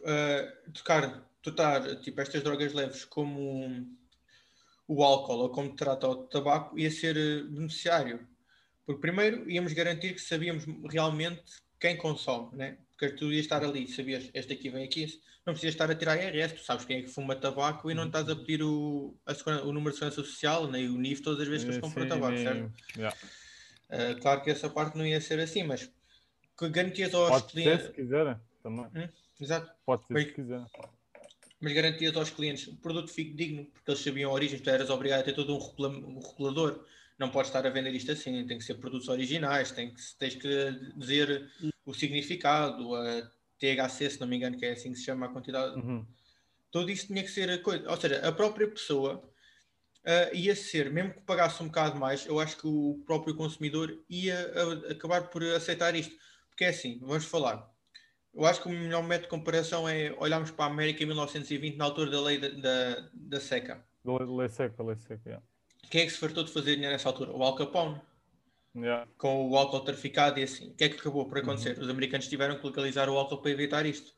Uh, 0.00 0.72
tocar, 0.72 1.30
tratar 1.42 2.00
tipo, 2.00 2.20
estas 2.20 2.42
drogas 2.42 2.72
leves 2.72 3.04
como 3.04 3.86
o 4.88 5.04
álcool 5.04 5.42
ou 5.42 5.50
como 5.50 5.76
trata 5.76 6.08
o 6.08 6.26
tabaco 6.26 6.76
ia 6.78 6.90
ser 6.90 7.14
beneficiário 7.48 8.26
porque 8.86 9.00
primeiro 9.00 9.48
íamos 9.50 9.72
garantir 9.72 10.14
que 10.14 10.20
sabíamos 10.20 10.64
realmente 10.90 11.42
quem 11.78 11.96
consome, 11.96 12.56
né? 12.56 12.78
Porque 12.90 13.16
tu 13.16 13.32
ias 13.32 13.44
estar 13.44 13.64
ali, 13.64 13.88
sabias, 13.88 14.30
este 14.32 14.52
aqui 14.52 14.70
vem 14.70 14.84
aqui, 14.84 15.06
não 15.44 15.52
precisas 15.52 15.74
estar 15.74 15.90
a 15.90 15.94
tirar 15.94 16.16
IRS, 16.16 16.54
tu 16.54 16.62
sabes 16.62 16.84
quem 16.84 16.98
é 16.98 17.02
que 17.02 17.08
fuma 17.08 17.34
tabaco 17.34 17.90
e 17.90 17.94
não 17.94 18.06
estás 18.06 18.28
a 18.28 18.36
pedir 18.36 18.62
o, 18.62 19.16
a, 19.26 19.32
o 19.62 19.72
número 19.72 19.90
de 19.90 19.98
segurança 19.98 20.22
social, 20.22 20.70
nem 20.70 20.88
o 20.88 20.96
NIF 20.96 21.22
todas 21.22 21.40
as 21.40 21.48
vezes 21.48 21.64
que 21.64 21.70
eles 21.72 21.80
compram 21.80 22.08
tabaco, 22.08 22.38
certo? 22.38 22.72
Yeah. 22.96 23.16
Uh, 23.90 24.20
claro 24.20 24.42
que 24.42 24.50
essa 24.50 24.70
parte 24.70 24.96
não 24.96 25.06
ia 25.06 25.20
ser 25.20 25.40
assim, 25.40 25.64
mas 25.64 25.90
que 26.56 26.68
garantias 26.68 27.12
aos 27.12 27.28
Pode 27.28 27.52
clientes. 27.52 27.86
Ser, 27.86 27.88
se 27.88 27.94
quiserem, 27.94 28.36
também. 28.62 28.86
Hum? 28.86 29.08
Exato. 29.40 29.72
Pode 29.84 30.06
ser 30.06 30.12
mas, 30.14 30.24
se 30.24 30.32
quiser. 30.32 30.64
Mas 31.60 31.72
garantias 31.72 32.16
aos 32.16 32.30
clientes 32.30 32.68
o 32.68 32.76
produto 32.76 33.10
fique 33.10 33.34
digno, 33.34 33.66
porque 33.66 33.90
eles 33.90 34.02
sabiam 34.02 34.30
a 34.30 34.34
origem, 34.34 34.58
tu 34.58 34.70
eras 34.70 34.90
obrigado 34.90 35.20
a 35.20 35.24
ter 35.24 35.34
todo 35.34 35.56
um 35.56 36.20
regulador 36.20 36.86
não 37.22 37.30
pode 37.30 37.48
estar 37.48 37.66
a 37.66 37.70
vender 37.70 37.94
isto 37.94 38.12
assim, 38.12 38.44
tem 38.46 38.58
que 38.58 38.64
ser 38.64 38.74
produtos 38.74 39.08
originais, 39.08 39.70
tem 39.70 39.94
que, 39.94 40.00
tens 40.18 40.34
que 40.34 40.70
dizer 40.96 41.48
o 41.86 41.94
significado, 41.94 42.94
a 42.94 43.30
THC, 43.58 44.10
se 44.10 44.20
não 44.20 44.26
me 44.26 44.36
engano, 44.36 44.58
que 44.58 44.66
é 44.66 44.72
assim 44.72 44.92
que 44.92 44.98
se 44.98 45.04
chama 45.04 45.26
a 45.26 45.28
quantidade. 45.28 45.76
Uhum. 45.76 46.04
Tudo 46.70 46.90
isso 46.90 47.06
tinha 47.06 47.22
que 47.22 47.30
ser 47.30 47.62
coisa. 47.62 47.88
Ou 47.88 47.96
seja, 47.96 48.26
a 48.26 48.32
própria 48.32 48.68
pessoa 48.68 49.22
uh, 50.04 50.34
ia 50.34 50.56
ser, 50.56 50.90
mesmo 50.90 51.14
que 51.14 51.20
pagasse 51.20 51.62
um 51.62 51.66
bocado 51.66 51.98
mais, 51.98 52.26
eu 52.26 52.40
acho 52.40 52.56
que 52.56 52.66
o 52.66 53.02
próprio 53.06 53.34
consumidor 53.36 54.04
ia 54.08 54.36
a, 54.36 54.92
acabar 54.92 55.28
por 55.28 55.44
aceitar 55.44 55.94
isto. 55.94 56.14
Porque 56.48 56.64
é 56.64 56.68
assim, 56.68 56.98
vamos 57.00 57.24
falar. 57.24 57.70
Eu 58.34 58.46
acho 58.46 58.62
que 58.62 58.68
o 58.68 58.72
melhor 58.72 59.02
método 59.02 59.24
de 59.24 59.30
comparação 59.30 59.88
é 59.88 60.12
olharmos 60.18 60.50
para 60.50 60.64
a 60.64 60.68
América 60.68 61.02
em 61.02 61.06
1920, 61.06 61.76
na 61.76 61.84
altura 61.84 62.10
da 62.10 62.20
lei 62.20 62.38
da, 62.38 62.48
da, 62.48 63.10
da 63.12 63.40
seca. 63.40 63.84
Lei 64.04 64.48
seca, 64.48 64.82
lei 64.82 64.96
seca, 64.96 65.22
yeah. 65.24 65.44
Quem 65.90 66.02
é 66.02 66.06
que 66.06 66.12
se 66.12 66.18
fartou 66.18 66.44
de 66.44 66.52
fazer 66.52 66.74
dinheiro 66.74 66.92
nessa 66.92 67.08
altura? 67.08 67.32
O 67.32 67.42
Al 67.42 67.54
Capone. 67.54 68.00
Yeah. 68.74 69.06
Com 69.18 69.50
o 69.50 69.56
álcool 69.56 69.80
traficado 69.80 70.40
e 70.40 70.44
assim. 70.44 70.70
O 70.70 70.74
que 70.74 70.84
é 70.84 70.88
que 70.88 70.98
acabou 70.98 71.28
por 71.28 71.38
acontecer? 71.38 71.76
Uhum. 71.76 71.82
Os 71.82 71.90
americanos 71.90 72.28
tiveram 72.28 72.58
que 72.58 72.66
legalizar 72.66 73.08
o 73.08 73.16
álcool 73.16 73.38
para 73.38 73.50
evitar 73.50 73.84
isto. 73.84 74.14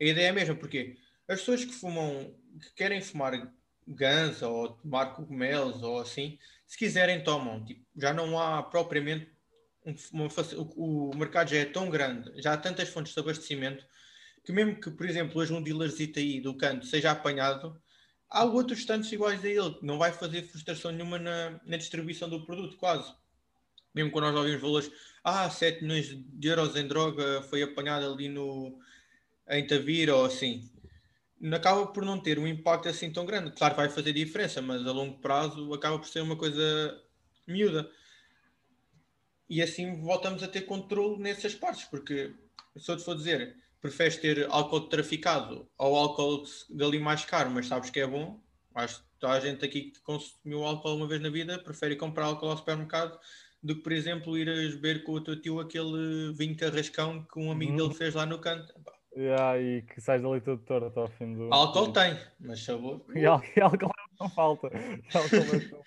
A 0.00 0.04
ideia 0.04 0.26
é 0.26 0.30
a 0.30 0.34
mesma, 0.34 0.54
porque 0.54 0.98
as 1.26 1.40
pessoas 1.40 1.64
que 1.64 1.72
fumam, 1.72 2.34
que 2.60 2.74
querem 2.74 3.00
fumar 3.00 3.50
guns 3.86 4.42
ou 4.42 4.68
tomar 4.68 5.06
cogumelos 5.14 5.82
ou 5.82 6.00
assim, 6.00 6.38
se 6.66 6.76
quiserem 6.76 7.22
tomam. 7.22 7.64
Tipo, 7.64 7.82
já 7.96 8.12
não 8.12 8.38
há 8.38 8.62
propriamente 8.62 9.30
uma, 10.12 10.28
o, 10.56 11.10
o 11.10 11.16
mercado 11.16 11.48
já 11.48 11.58
é 11.58 11.64
tão 11.64 11.88
grande, 11.88 12.30
já 12.42 12.52
há 12.52 12.56
tantas 12.56 12.88
fontes 12.88 13.14
de 13.14 13.20
abastecimento 13.20 13.86
que 14.44 14.52
mesmo 14.52 14.80
que, 14.80 14.90
por 14.90 15.08
exemplo, 15.08 15.40
hoje 15.40 15.52
um 15.52 15.62
dealerzito 15.62 16.20
aí 16.20 16.40
do 16.40 16.56
canto 16.56 16.86
seja 16.86 17.10
apanhado, 17.10 17.80
há 18.30 18.44
outros 18.44 18.84
tantos 18.84 19.10
iguais 19.12 19.44
a 19.44 19.48
ele, 19.48 19.74
que 19.74 19.84
não 19.86 19.98
vai 19.98 20.12
fazer 20.12 20.42
frustração 20.42 20.90
nenhuma 20.90 21.18
na, 21.18 21.60
na 21.64 21.76
distribuição 21.76 22.28
do 22.28 22.44
produto, 22.44 22.76
quase. 22.76 23.12
Mesmo 23.94 24.10
quando 24.10 24.26
nós 24.26 24.36
ouvimos 24.36 24.60
valores, 24.60 24.90
ah, 25.24 25.48
7 25.48 25.82
milhões 25.82 26.08
de 26.08 26.48
euros 26.48 26.76
em 26.76 26.86
droga 26.86 27.42
foi 27.42 27.62
apanhado 27.62 28.12
ali 28.12 28.28
no, 28.28 28.78
em 29.48 29.66
Tavira 29.66 30.14
ou 30.14 30.24
assim. 30.24 30.70
Acaba 31.52 31.86
por 31.86 32.04
não 32.04 32.20
ter 32.20 32.38
um 32.38 32.46
impacto 32.46 32.88
assim 32.88 33.12
tão 33.12 33.24
grande. 33.24 33.52
Claro 33.52 33.74
que 33.74 33.80
vai 33.80 33.88
fazer 33.88 34.12
diferença, 34.12 34.60
mas 34.60 34.86
a 34.86 34.92
longo 34.92 35.18
prazo 35.18 35.72
acaba 35.72 35.98
por 35.98 36.08
ser 36.08 36.20
uma 36.20 36.36
coisa 36.36 37.02
miúda. 37.46 37.90
E 39.48 39.62
assim 39.62 40.00
voltamos 40.00 40.42
a 40.42 40.48
ter 40.48 40.62
controle 40.62 41.22
nessas 41.22 41.54
partes, 41.54 41.84
porque 41.84 42.34
se 42.76 42.90
eu 42.90 42.96
te 42.96 43.04
for 43.04 43.16
dizer, 43.16 43.56
preferes 43.86 44.16
ter 44.16 44.46
álcool 44.50 44.88
traficado 44.88 45.68
ou 45.78 45.96
álcool 45.96 46.42
dali 46.70 46.98
mais 46.98 47.24
caro, 47.24 47.50
mas 47.50 47.66
sabes 47.66 47.88
que 47.88 48.00
é 48.00 48.06
bom, 48.06 48.40
acho 48.74 48.98
que 48.98 49.06
toda 49.20 49.34
a 49.34 49.40
gente 49.40 49.64
aqui 49.64 49.92
que 49.92 50.00
consumiu 50.00 50.64
álcool 50.64 50.96
uma 50.96 51.06
vez 51.06 51.20
na 51.20 51.30
vida 51.30 51.58
prefere 51.58 51.94
comprar 51.94 52.24
álcool 52.24 52.50
ao 52.50 52.56
supermercado 52.56 53.18
do 53.62 53.76
que, 53.76 53.82
por 53.82 53.92
exemplo, 53.92 54.36
ir 54.36 54.48
a 54.48 54.54
beber 54.54 55.04
com 55.04 55.12
o 55.12 55.20
teu 55.20 55.40
tio 55.40 55.60
aquele 55.60 56.32
vinho 56.34 56.56
carrascão 56.56 57.24
que 57.24 57.38
um 57.38 57.50
amigo 57.50 57.72
dele 57.72 57.88
uhum. 57.88 57.94
fez 57.94 58.14
lá 58.14 58.26
no 58.26 58.38
canto. 58.40 58.74
Yeah, 59.16 59.58
e 59.58 59.82
que 59.82 60.00
sais 60.00 60.20
dali 60.20 60.40
todo 60.40 60.62
torto 60.62 61.00
ao 61.00 61.08
fim 61.08 61.32
do. 61.32 61.52
Álcool 61.52 61.92
tem, 61.92 62.18
mas 62.38 62.62
sabor. 62.62 63.02
E 63.14 63.24
álcool 63.24 63.90
não 64.20 64.28
falta. 64.28 64.66
Álcool 64.66 65.36
não 65.36 65.60
falta. 65.60 65.86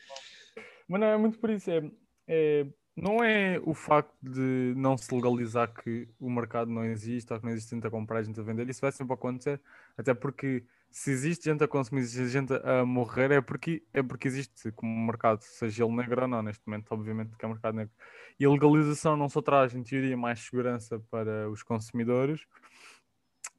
Mas 0.87 1.01
não, 1.01 1.07
é 1.07 1.17
muito 1.17 1.37
por 1.37 1.51
isso. 1.51 1.69
É, 1.69 1.83
é, 2.27 2.65
não 2.95 3.23
é 3.23 3.59
o 3.63 3.73
facto 3.73 4.13
de 4.21 4.73
não 4.75 4.97
se 4.97 5.13
legalizar 5.13 5.73
que 5.73 6.07
o 6.19 6.29
mercado 6.29 6.69
não 6.69 6.83
existe 6.83 7.31
ou 7.31 7.39
que 7.39 7.45
não 7.45 7.53
existe 7.53 7.73
gente 7.73 7.87
a 7.87 7.89
comprar, 7.89 8.21
gente 8.23 8.39
a 8.39 8.43
vender. 8.43 8.69
Isso 8.69 8.81
vai 8.81 8.91
sempre 8.91 9.13
acontecer. 9.13 9.59
Até 9.97 10.13
porque 10.13 10.63
se 10.91 11.11
existe 11.11 11.45
gente 11.45 11.63
a 11.63 11.67
consumir, 11.67 12.01
se 12.03 12.19
existe 12.19 12.33
gente 12.33 12.53
a 12.53 12.83
morrer, 12.85 13.31
é 13.31 13.41
porque, 13.41 13.83
é 13.93 14.01
porque 14.01 14.27
existe 14.27 14.71
como 14.71 14.91
mercado, 15.05 15.41
seja 15.41 15.85
ele 15.85 15.95
negro 15.95 16.23
ou 16.23 16.27
não, 16.27 16.41
neste 16.41 16.61
momento, 16.67 16.91
obviamente 16.91 17.37
que 17.37 17.45
é 17.45 17.47
mercado 17.47 17.75
negro. 17.75 17.93
E 18.39 18.45
a 18.45 18.49
legalização 18.49 19.15
não 19.15 19.29
só 19.29 19.41
traz, 19.41 19.75
em 19.75 19.83
teoria, 19.83 20.17
mais 20.17 20.39
segurança 20.39 20.99
para 21.11 21.49
os 21.49 21.61
consumidores. 21.61 22.41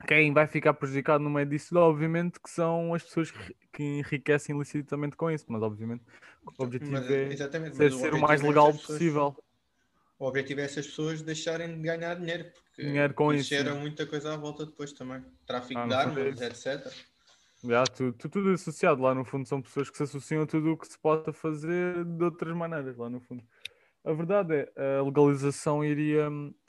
Quem 0.07 0.33
vai 0.33 0.47
ficar 0.47 0.75
prejudicado 0.75 1.23
no 1.23 1.31
meio 1.31 1.47
disso, 1.47 1.77
obviamente, 1.77 2.41
que 2.41 2.49
são 2.49 2.95
as 2.95 3.03
pessoas 3.03 3.31
que 3.73 3.83
enriquecem 3.83 4.57
ilicitamente 4.57 5.17
com 5.17 5.31
isso, 5.31 5.45
mas 5.49 5.63
obviamente 5.63 6.03
o 6.59 6.65
objetivo 6.65 6.93
mas, 6.93 7.11
é 7.11 7.37
ser, 7.73 7.93
ser 7.93 8.15
o 8.15 8.21
mais 8.21 8.43
é 8.43 8.47
legal 8.47 8.73
possível. 8.73 9.37
O 10.19 10.27
objetivo 10.27 10.61
é 10.61 10.65
essas 10.65 10.87
pessoas 10.87 11.23
deixarem 11.23 11.77
de 11.77 11.83
ganhar 11.83 12.15
dinheiro, 12.15 12.45
porque 12.45 12.83
dinheiro 12.83 13.15
com 13.15 13.33
isso 13.33 13.49
gera 13.49 13.75
muita 13.75 14.07
coisa 14.07 14.35
à 14.35 14.37
volta 14.37 14.67
depois 14.67 14.93
também. 14.93 15.25
Tráfico 15.47 15.81
ah, 15.81 15.87
de 15.87 15.95
armas, 15.95 16.41
etc. 16.41 16.93
Já, 17.63 17.85
tudo, 17.85 18.13
tudo 18.29 18.51
associado 18.51 19.03
lá 19.03 19.15
no 19.15 19.25
fundo 19.25 19.47
são 19.47 19.61
pessoas 19.61 19.91
que 19.91 19.97
se 19.97 20.03
associam 20.03 20.43
a 20.43 20.47
tudo 20.47 20.73
o 20.73 20.77
que 20.77 20.89
se 20.89 20.99
possa 20.99 21.33
fazer 21.33 22.05
de 22.05 22.25
outras 22.25 22.55
maneiras 22.55 22.97
lá 22.97 23.09
no 23.09 23.21
fundo. 23.21 23.43
A 24.05 24.13
verdade 24.13 24.67
é, 24.77 24.99
a 24.99 25.03
legalização 25.03 25.85
iria. 25.85 26.29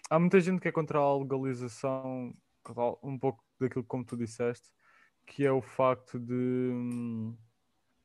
Há 0.09 0.19
muita 0.19 0.39
gente 0.41 0.59
que 0.59 0.67
é 0.67 0.71
contra 0.71 0.99
a 0.99 1.17
legalização, 1.17 2.33
um 3.03 3.17
pouco 3.17 3.43
daquilo 3.59 3.83
como 3.83 4.05
tu 4.05 4.17
disseste, 4.17 4.67
que 5.25 5.45
é 5.45 5.51
o 5.51 5.61
facto 5.61 6.19
de 6.19 6.71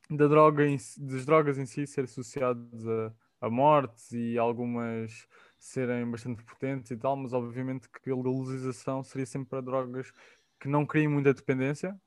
da 0.09 0.27
droga 0.27 0.65
em, 0.65 0.77
das 0.99 1.25
drogas 1.25 1.57
em 1.57 1.65
si 1.65 1.85
serem 1.85 2.05
associadas 2.05 2.87
a, 2.87 3.13
a 3.41 3.49
mortes 3.49 4.11
e 4.11 4.37
algumas 4.37 5.27
serem 5.59 6.09
bastante 6.09 6.43
potentes 6.43 6.91
e 6.91 6.97
tal, 6.97 7.15
mas 7.17 7.33
obviamente 7.33 7.89
que 7.89 8.09
a 8.09 8.15
legalização 8.15 9.03
seria 9.03 9.25
sempre 9.25 9.49
para 9.49 9.61
drogas 9.61 10.11
que 10.59 10.67
não 10.67 10.85
criem 10.85 11.07
muita 11.07 11.33
dependência, 11.33 11.99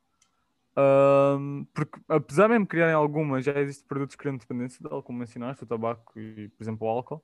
um, 0.76 1.66
porque 1.74 2.00
apesar 2.08 2.48
mesmo 2.48 2.64
de 2.64 2.70
criarem 2.70 2.94
algumas, 2.94 3.44
já 3.44 3.58
existem 3.60 3.86
produtos 3.86 4.16
que 4.16 4.20
criam 4.20 4.36
dependência, 4.36 4.82
como 5.04 5.18
mencionaste, 5.18 5.64
o 5.64 5.66
tabaco 5.66 6.18
e, 6.18 6.48
por 6.48 6.62
exemplo, 6.62 6.86
o 6.86 6.90
álcool, 6.90 7.22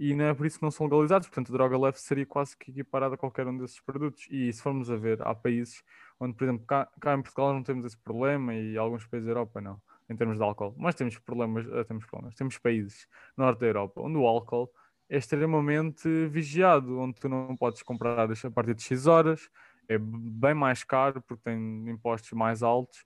e 0.00 0.14
não 0.14 0.24
é 0.24 0.32
por 0.34 0.46
isso 0.46 0.58
que 0.58 0.62
não 0.62 0.70
são 0.70 0.86
legalizados. 0.86 1.28
Portanto, 1.28 1.50
a 1.50 1.52
droga 1.52 1.78
leve 1.78 2.00
seria 2.00 2.24
quase 2.24 2.56
que 2.56 2.70
equiparada 2.70 3.16
a 3.16 3.18
qualquer 3.18 3.46
um 3.46 3.58
desses 3.58 3.78
produtos. 3.80 4.26
E 4.30 4.50
se 4.50 4.62
formos 4.62 4.90
a 4.90 4.96
ver, 4.96 5.20
há 5.20 5.34
países 5.34 5.84
onde, 6.18 6.34
por 6.34 6.44
exemplo, 6.44 6.64
cá, 6.66 6.88
cá 6.98 7.14
em 7.14 7.20
Portugal 7.20 7.52
não 7.52 7.62
temos 7.62 7.84
esse 7.84 7.98
problema 7.98 8.54
e 8.54 8.78
alguns 8.78 9.06
países 9.06 9.26
da 9.26 9.32
Europa 9.32 9.60
não, 9.60 9.78
em 10.08 10.16
termos 10.16 10.38
de 10.38 10.42
álcool. 10.42 10.74
Mas 10.78 10.94
temos 10.94 11.18
problemas, 11.18 11.66
uh, 11.66 11.84
temos 11.84 12.06
problemas, 12.06 12.34
temos 12.34 12.56
países 12.56 13.06
no 13.36 13.44
norte 13.44 13.60
da 13.60 13.66
Europa 13.66 14.00
onde 14.00 14.16
o 14.16 14.26
álcool 14.26 14.72
é 15.06 15.18
extremamente 15.18 16.08
vigiado, 16.28 16.98
onde 16.98 17.20
tu 17.20 17.28
não 17.28 17.54
podes 17.54 17.82
comprar 17.82 18.18
a 18.20 18.50
partir 18.50 18.74
de 18.74 18.82
X 18.82 19.06
horas, 19.06 19.50
é 19.86 19.98
bem 19.98 20.54
mais 20.54 20.82
caro 20.82 21.20
porque 21.20 21.42
tem 21.44 21.90
impostos 21.90 22.32
mais 22.32 22.62
altos, 22.62 23.04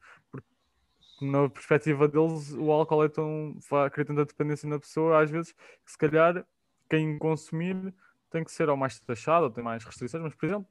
na 1.20 1.48
perspectiva 1.48 2.06
deles 2.06 2.52
o 2.52 2.70
álcool 2.70 3.04
é 3.04 3.08
tão 3.08 3.58
cria 3.92 4.04
tanta 4.04 4.24
dependência 4.24 4.68
na 4.68 4.78
pessoa 4.78 5.22
às 5.22 5.30
vezes 5.30 5.52
que 5.52 5.92
se 5.92 5.96
calhar 5.96 6.44
quem 6.88 7.18
consumir 7.18 7.94
tem 8.30 8.44
que 8.44 8.52
ser 8.52 8.68
ou 8.68 8.76
mais 8.76 8.98
taxado 9.00 9.44
ou 9.44 9.50
tem 9.50 9.62
mais 9.62 9.84
restrições, 9.84 10.22
mas 10.22 10.34
por 10.34 10.46
exemplo 10.46 10.68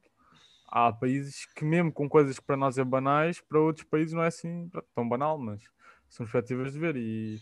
há 0.67 0.91
países 0.91 1.45
que 1.45 1.63
mesmo 1.63 1.91
com 1.91 2.09
coisas 2.09 2.39
que 2.39 2.45
para 2.45 2.57
nós 2.57 2.77
é 2.77 2.83
banais, 2.83 3.39
para 3.39 3.59
outros 3.59 3.85
países 3.85 4.13
não 4.13 4.23
é 4.23 4.27
assim 4.27 4.71
tão 4.95 5.07
banal, 5.07 5.37
mas 5.37 5.61
são 6.09 6.25
perspectivas 6.25 6.73
de 6.73 6.79
ver 6.79 6.95
e, 6.97 7.39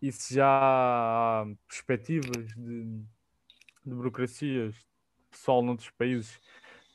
e 0.00 0.10
se 0.10 0.34
já 0.36 0.48
há 0.48 1.46
perspectivas 1.68 2.48
de, 2.54 2.84
de 3.84 3.94
burocracias 3.94 4.74
pessoal 5.30 5.62
noutros 5.62 5.90
países 5.90 6.40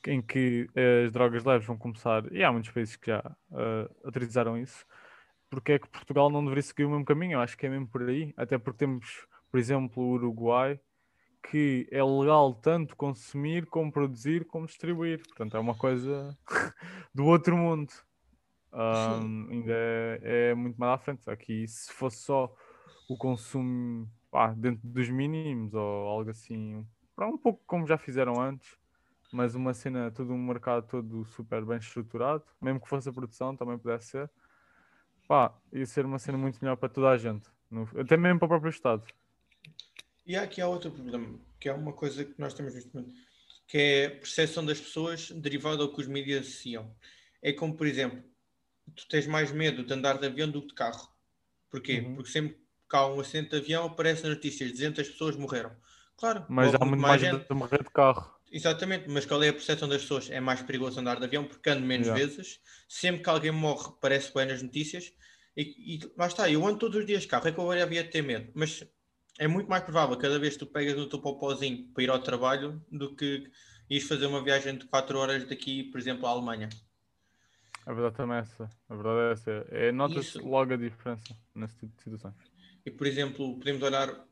em 0.06 0.22
que 0.22 0.68
eh, 0.74 1.04
as 1.06 1.12
drogas 1.12 1.44
leves 1.44 1.66
vão 1.66 1.76
começar, 1.76 2.32
e 2.32 2.42
há 2.42 2.50
muitos 2.52 2.70
países 2.70 2.96
que 2.96 3.08
já 3.08 3.20
uh, 3.50 3.94
autorizaram 4.04 4.56
isso, 4.56 4.86
porque 5.50 5.72
é 5.72 5.78
que 5.78 5.88
Portugal 5.88 6.30
não 6.30 6.42
deveria 6.42 6.62
seguir 6.62 6.84
o 6.84 6.90
mesmo 6.90 7.04
caminho? 7.04 7.34
Eu 7.34 7.40
acho 7.40 7.56
que 7.56 7.66
é 7.66 7.68
mesmo 7.68 7.86
por 7.88 8.02
aí, 8.08 8.32
até 8.36 8.58
porque 8.58 8.78
temos, 8.78 9.26
por 9.50 9.58
exemplo, 9.58 10.02
o 10.02 10.12
Uruguai, 10.12 10.80
que 11.42 11.88
é 11.90 12.02
legal 12.02 12.54
tanto 12.54 12.96
consumir, 12.96 13.66
como 13.66 13.92
produzir, 13.92 14.44
como 14.46 14.66
distribuir. 14.66 15.22
Portanto, 15.26 15.56
é 15.56 15.60
uma 15.60 15.74
coisa 15.74 16.36
do 17.14 17.24
outro 17.24 17.56
mundo. 17.56 17.92
Um, 18.72 19.48
ainda 19.50 19.72
é, 19.72 20.50
é, 20.50 20.54
muito 20.54 20.76
mais 20.76 20.94
à 20.94 20.98
frente. 20.98 21.28
Aqui, 21.30 21.66
se 21.66 21.92
fosse 21.92 22.18
só 22.18 22.54
o 23.08 23.16
consumo 23.16 24.08
pá, 24.30 24.52
dentro 24.52 24.86
dos 24.86 25.08
mínimos 25.08 25.74
ou 25.74 26.08
algo 26.08 26.30
assim, 26.30 26.86
para 27.16 27.26
um 27.26 27.38
pouco 27.38 27.62
como 27.66 27.86
já 27.86 27.96
fizeram 27.96 28.40
antes, 28.40 28.76
mas 29.32 29.54
uma 29.54 29.74
cena, 29.74 30.10
todo 30.10 30.32
um 30.32 30.38
mercado 30.38 30.86
todo 30.86 31.24
super 31.24 31.64
bem 31.64 31.78
estruturado, 31.78 32.44
mesmo 32.60 32.80
que 32.80 32.88
fosse 32.88 33.08
a 33.08 33.12
produção, 33.12 33.56
também 33.56 33.78
pudesse 33.78 34.08
ser, 34.08 34.30
pá, 35.26 35.54
ia 35.72 35.86
ser 35.86 36.04
uma 36.04 36.18
cena 36.18 36.38
muito 36.38 36.58
melhor 36.60 36.76
para 36.76 36.88
toda 36.88 37.08
a 37.10 37.16
gente, 37.16 37.50
no, 37.70 37.88
até 37.98 38.16
mesmo 38.16 38.38
para 38.38 38.46
o 38.46 38.48
próprio 38.48 38.70
Estado. 38.70 39.02
E 40.28 40.36
aqui 40.36 40.60
há 40.60 40.68
outro 40.68 40.90
problema, 40.90 41.40
que 41.58 41.70
é 41.70 41.72
uma 41.72 41.94
coisa 41.94 42.22
que 42.22 42.38
nós 42.38 42.52
temos 42.52 42.74
visto 42.74 42.92
muito, 42.92 43.14
que 43.66 43.78
é 43.78 44.06
a 44.06 44.10
percepção 44.10 44.62
das 44.62 44.78
pessoas 44.78 45.30
derivada 45.30 45.82
ao 45.82 45.88
que 45.90 46.02
os 46.02 46.06
mídias 46.06 46.46
associam. 46.46 46.94
É 47.40 47.50
como, 47.50 47.74
por 47.74 47.86
exemplo, 47.86 48.22
tu 48.94 49.08
tens 49.08 49.26
mais 49.26 49.50
medo 49.50 49.82
de 49.82 49.90
andar 49.90 50.18
de 50.18 50.26
avião 50.26 50.50
do 50.50 50.60
que 50.60 50.68
de 50.68 50.74
carro. 50.74 51.08
Porquê? 51.70 52.00
Uhum. 52.00 52.16
Porque 52.16 52.30
sempre 52.30 52.58
que 52.88 52.96
há 52.96 53.06
um 53.06 53.20
acidente 53.20 53.50
de 53.50 53.56
avião 53.56 53.86
aparecem 53.86 54.28
notícias, 54.28 54.70
200 54.70 55.08
pessoas 55.08 55.34
morreram. 55.34 55.74
Claro, 56.18 56.44
mas 56.46 56.74
há 56.74 56.84
muito 56.84 57.00
mais, 57.00 57.22
mais 57.22 57.34
gente... 57.34 57.48
de 57.48 57.54
morrer 57.54 57.82
de 57.82 57.90
carro. 57.90 58.38
Exatamente, 58.52 59.08
mas 59.08 59.24
qual 59.24 59.42
é 59.42 59.48
a 59.48 59.52
percepção 59.52 59.88
das 59.88 60.02
pessoas? 60.02 60.28
É 60.30 60.40
mais 60.40 60.60
perigoso 60.60 61.00
andar 61.00 61.18
de 61.18 61.24
avião 61.24 61.44
porque 61.44 61.70
ando 61.70 61.86
menos 61.86 62.06
yeah. 62.06 62.22
vezes. 62.22 62.60
Sempre 62.86 63.22
que 63.22 63.30
alguém 63.30 63.50
morre, 63.50 63.94
parece 63.98 64.34
bem 64.34 64.44
nas 64.44 64.62
notícias. 64.62 65.10
E, 65.56 65.96
e, 65.96 66.12
lá 66.18 66.26
está, 66.26 66.50
eu 66.50 66.66
ando 66.66 66.78
todos 66.78 66.98
os 66.98 67.06
dias 67.06 67.22
de 67.22 67.28
carro, 67.28 67.48
é 67.48 67.52
que 67.52 67.58
eu 67.58 67.64
agora 67.64 67.82
havia 67.82 68.04
de 68.04 68.10
ter 68.10 68.22
medo. 68.22 68.50
Mas 68.54 68.86
é 69.38 69.48
muito 69.48 69.68
mais 69.68 69.82
provável 69.82 70.16
cada 70.16 70.38
vez 70.38 70.54
que 70.54 70.60
tu 70.60 70.66
pegas 70.66 70.96
no 70.96 71.08
teu 71.08 71.20
popozinho 71.20 71.88
para 71.94 72.02
ir 72.02 72.10
ao 72.10 72.18
trabalho 72.18 72.84
do 72.90 73.14
que 73.14 73.50
ires 73.88 74.06
fazer 74.06 74.26
uma 74.26 74.42
viagem 74.42 74.76
de 74.76 74.86
4 74.86 75.18
horas 75.18 75.48
daqui, 75.48 75.84
por 75.84 75.98
exemplo, 75.98 76.26
à 76.26 76.30
Alemanha. 76.30 76.68
A 77.86 77.92
verdade 77.92 78.16
também 78.16 78.36
é 78.36 78.40
essa. 78.40 78.70
A 78.88 78.94
verdade 78.94 79.18
é 79.20 79.32
essa. 79.32 79.66
É, 79.70 79.92
Nota-se 79.92 80.38
logo 80.38 80.74
a 80.74 80.76
diferença 80.76 81.34
nesse 81.54 81.78
tipo 81.78 81.96
de 81.96 82.02
situações. 82.02 82.34
E, 82.84 82.90
por 82.90 83.06
exemplo, 83.06 83.58
podemos 83.58 83.82
olhar 83.82 84.28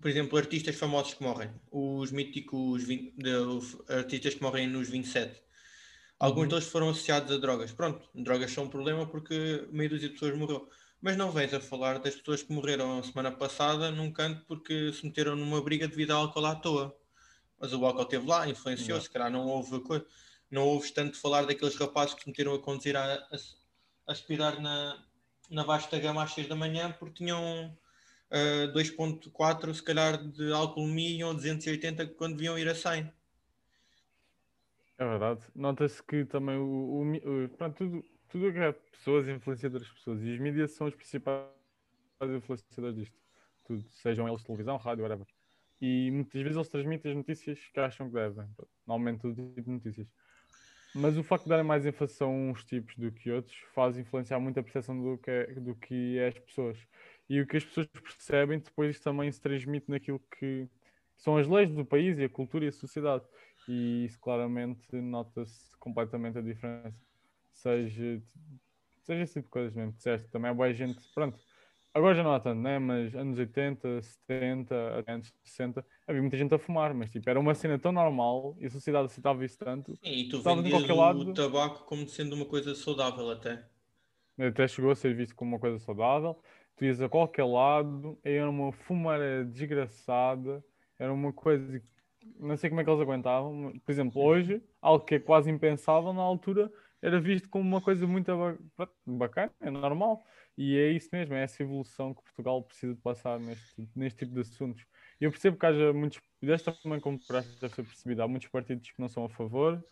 por 0.00 0.08
exemplo, 0.08 0.38
artistas 0.38 0.76
famosos 0.76 1.14
que 1.14 1.22
morrem, 1.22 1.50
os 1.70 2.10
míticos 2.10 2.84
20, 2.84 3.14
de, 3.16 3.30
artistas 3.92 4.34
que 4.34 4.42
morrem 4.42 4.66
nos 4.66 4.88
27. 4.88 5.42
Alguns 6.18 6.44
uhum. 6.44 6.48
deles 6.48 6.68
foram 6.68 6.88
associados 6.88 7.30
a 7.30 7.38
drogas. 7.38 7.72
Pronto, 7.72 8.08
drogas 8.14 8.50
são 8.50 8.64
um 8.64 8.68
problema 8.68 9.06
porque 9.06 9.68
meio 9.70 9.90
dúzia 9.90 10.08
de 10.08 10.14
pessoas 10.14 10.36
morreu. 10.36 10.68
Mas 11.00 11.16
não 11.16 11.30
vens 11.30 11.54
a 11.54 11.60
falar 11.60 11.98
das 11.98 12.14
pessoas 12.14 12.42
que 12.42 12.52
morreram 12.52 13.02
semana 13.02 13.32
passada 13.32 13.90
num 13.90 14.12
canto 14.12 14.44
porque 14.46 14.92
se 14.92 15.04
meteram 15.06 15.34
numa 15.34 15.62
briga 15.62 15.88
devido 15.88 16.10
ao 16.10 16.22
álcool 16.22 16.44
à 16.44 16.54
toa. 16.54 16.96
Mas 17.58 17.72
o 17.72 17.84
álcool 17.84 18.02
esteve 18.02 18.26
lá, 18.26 18.48
influenciou, 18.48 18.98
uhum. 18.98 19.02
se 19.02 19.10
calhar 19.10 19.30
não 19.30 19.46
houve 19.46 19.80
coisa. 19.80 20.04
Não 20.50 20.62
houve 20.62 20.92
tanto 20.92 21.18
falar 21.18 21.46
daqueles 21.46 21.76
rapazes 21.76 22.14
que 22.14 22.22
se 22.22 22.28
meteram 22.28 22.54
a 22.54 22.58
conduzir 22.58 22.96
a, 22.96 23.02
a, 23.02 23.36
a 24.06 24.12
aspirar 24.12 24.60
na, 24.60 25.02
na 25.50 25.62
vasta 25.62 25.98
gama 25.98 26.22
às 26.22 26.32
6 26.32 26.48
da 26.48 26.56
manhã 26.56 26.92
porque 26.98 27.24
tinham 27.24 27.76
uh, 28.30 28.72
2.4 28.72 29.74
se 29.74 29.82
calhar 29.82 30.22
de 30.22 30.52
alcoolemia 30.52 31.26
ou 31.26 31.34
280 31.34 32.06
quando 32.08 32.36
deviam 32.36 32.58
ir 32.58 32.68
a 32.68 32.74
100. 32.74 33.10
É 34.98 35.04
verdade. 35.04 35.40
Nota-se 35.54 36.02
que 36.02 36.26
também 36.26 36.56
o, 36.56 36.62
o, 36.62 37.44
o 37.44 37.48
pronto, 37.48 37.76
tudo, 37.76 38.04
tudo 38.30 38.52
que 38.52 38.58
é 38.58 38.72
pessoas, 38.72 39.28
influenciadoras 39.28 39.88
pessoas, 39.88 40.22
e 40.22 40.32
os 40.32 40.38
mídias 40.38 40.70
são 40.72 40.86
os 40.86 40.94
principais 40.94 41.46
influenciadores 42.22 42.96
disto. 42.96 43.16
Tudo, 43.64 43.82
sejam 43.88 44.28
eles 44.28 44.42
televisão, 44.42 44.76
rádio, 44.76 45.02
whatever. 45.02 45.26
E 45.80 46.10
muitas 46.10 46.40
vezes 46.40 46.56
eles 46.56 46.68
transmitem 46.68 47.10
as 47.10 47.16
notícias 47.16 47.58
que 47.72 47.80
acham 47.80 48.08
que 48.08 48.14
devem. 48.14 48.46
Normalmente 48.86 49.22
todo 49.22 49.34
tipo 49.34 49.62
de 49.62 49.70
notícias. 49.70 50.06
Mas 50.94 51.16
o 51.16 51.22
facto 51.22 51.44
de 51.44 51.50
darem 51.50 51.64
mais 51.64 51.86
ênfase 51.86 52.22
a 52.22 52.26
uns 52.26 52.64
tipos 52.64 52.96
do 52.96 53.12
que 53.12 53.30
outros 53.30 53.56
faz 53.74 53.96
influenciar 53.96 54.40
muito 54.40 54.58
a 54.58 54.62
percepção 54.62 55.00
do 55.00 55.16
que 55.18 55.30
é, 55.30 55.46
do 55.54 55.74
que 55.76 56.18
é 56.18 56.28
as 56.28 56.38
pessoas 56.38 56.78
e 57.28 57.40
o 57.40 57.46
que 57.46 57.56
as 57.56 57.64
pessoas 57.64 57.86
percebem 57.86 58.58
depois 58.58 58.98
também 58.98 59.30
se 59.30 59.40
transmite 59.40 59.88
naquilo 59.88 60.20
que 60.36 60.68
são 61.16 61.36
as 61.36 61.46
leis 61.46 61.70
do 61.70 61.84
país 61.84 62.18
e 62.18 62.24
a 62.24 62.28
cultura 62.28 62.64
e 62.64 62.68
a 62.68 62.72
sociedade. 62.72 63.24
E 63.68 64.04
isso 64.04 64.18
claramente 64.18 64.96
nota-se 64.96 65.76
completamente 65.78 66.38
a 66.38 66.40
diferença. 66.40 67.09
Seja, 67.62 68.22
seja 69.02 69.22
esse 69.22 69.34
tipo 69.34 69.46
de 69.46 69.50
coisas 69.50 69.74
mesmo. 69.74 69.92
Disseste, 69.92 70.30
também 70.30 70.50
é 70.50 70.54
boa 70.54 70.72
gente, 70.72 70.98
pronto. 71.14 71.38
Agora 71.92 72.14
já 72.14 72.22
não 72.22 72.32
há 72.32 72.40
tanto, 72.40 72.60
né? 72.60 72.78
Mas 72.78 73.14
anos 73.14 73.38
80, 73.38 74.00
70, 74.00 74.98
até 74.98 75.12
anos 75.12 75.32
60, 75.42 75.84
havia 76.06 76.22
muita 76.22 76.36
gente 76.36 76.54
a 76.54 76.58
fumar, 76.58 76.94
mas 76.94 77.10
tipo, 77.10 77.28
era 77.28 77.38
uma 77.38 77.54
cena 77.54 77.78
tão 77.78 77.92
normal 77.92 78.56
e 78.58 78.66
a 78.66 78.70
sociedade 78.70 79.06
aceitava 79.06 79.44
isso 79.44 79.58
tanto. 79.58 79.94
Sim, 79.96 80.10
e 80.10 80.28
tu 80.28 80.40
vendias 80.40 80.88
o 80.88 80.94
lado... 80.94 81.34
tabaco 81.34 81.84
como 81.84 82.08
sendo 82.08 82.34
uma 82.34 82.46
coisa 82.46 82.74
saudável 82.74 83.28
até. 83.30 83.66
Até 84.38 84.66
chegou 84.68 84.92
a 84.92 84.94
ser 84.94 85.14
visto 85.14 85.34
como 85.34 85.52
uma 85.52 85.58
coisa 85.58 85.78
saudável 85.78 86.40
tu 86.76 86.86
ias 86.86 87.02
a 87.02 87.10
qualquer 87.10 87.44
lado, 87.44 88.18
era 88.24 88.48
uma 88.48 88.72
fumaça 88.72 89.44
desgraçada, 89.44 90.64
era 90.98 91.12
uma 91.12 91.30
coisa 91.30 91.82
não 92.38 92.56
sei 92.56 92.70
como 92.70 92.80
é 92.80 92.84
que 92.84 92.90
eles 92.90 93.00
aguentavam. 93.00 93.72
Por 93.84 93.92
exemplo, 93.92 94.22
hoje, 94.22 94.62
algo 94.80 95.04
que 95.04 95.16
é 95.16 95.18
quase 95.18 95.50
impensável 95.50 96.12
na 96.12 96.22
altura, 96.22 96.72
era 97.02 97.20
visto 97.20 97.48
como 97.48 97.68
uma 97.68 97.80
coisa 97.80 98.06
muito 98.06 98.30
bacana, 99.06 99.52
é 99.60 99.70
normal. 99.70 100.24
E 100.56 100.76
é 100.76 100.90
isso 100.90 101.08
mesmo, 101.12 101.34
é 101.34 101.42
essa 101.42 101.62
evolução 101.62 102.12
que 102.12 102.22
Portugal 102.22 102.62
precisa 102.62 102.94
de 102.94 103.00
passar 103.00 103.40
neste, 103.40 103.88
neste 103.96 104.18
tipo 104.18 104.34
de 104.34 104.40
assuntos. 104.40 104.84
Eu 105.20 105.30
percebo 105.30 105.56
que 105.56 105.66
haja 105.66 105.92
muitos, 105.92 106.20
desta 106.42 106.72
também 106.72 107.00
como 107.00 107.18
deve 107.28 107.74
ser 107.74 107.84
percebido, 107.84 108.22
há 108.22 108.28
muitos 108.28 108.48
partidos 108.48 108.90
que 108.90 109.00
não 109.00 109.08
são 109.08 109.24
a 109.24 109.28
favor, 109.28 109.82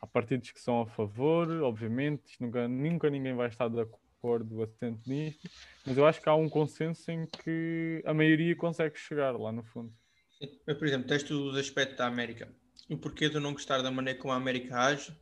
há 0.00 0.06
partidos 0.06 0.50
que 0.52 0.60
são 0.60 0.80
a 0.80 0.86
favor, 0.86 1.50
obviamente, 1.62 2.36
nunca, 2.40 2.66
nunca 2.66 3.10
ninguém 3.10 3.34
vai 3.34 3.48
estar 3.48 3.68
de 3.68 3.80
acordo 3.80 4.62
assente 4.62 5.08
nisto, 5.08 5.50
mas 5.86 5.98
eu 5.98 6.06
acho 6.06 6.22
que 6.22 6.28
há 6.28 6.34
um 6.34 6.48
consenso 6.48 7.10
em 7.10 7.26
que 7.26 8.02
a 8.06 8.14
maioria 8.14 8.56
consegue 8.56 8.98
chegar 8.98 9.32
lá 9.38 9.52
no 9.52 9.62
fundo. 9.62 9.92
Mas, 10.66 10.76
por 10.76 10.86
exemplo, 10.86 11.06
tens 11.06 11.22
tu 11.22 11.50
os 11.50 11.56
aspectos 11.56 11.96
da 11.96 12.06
América. 12.06 12.48
O 12.88 12.96
porquê 12.96 13.28
de 13.28 13.36
eu 13.36 13.40
não 13.40 13.52
gostar 13.52 13.82
da 13.82 13.90
maneira 13.90 14.18
como 14.18 14.32
a 14.32 14.36
América 14.36 14.78
age 14.78 15.12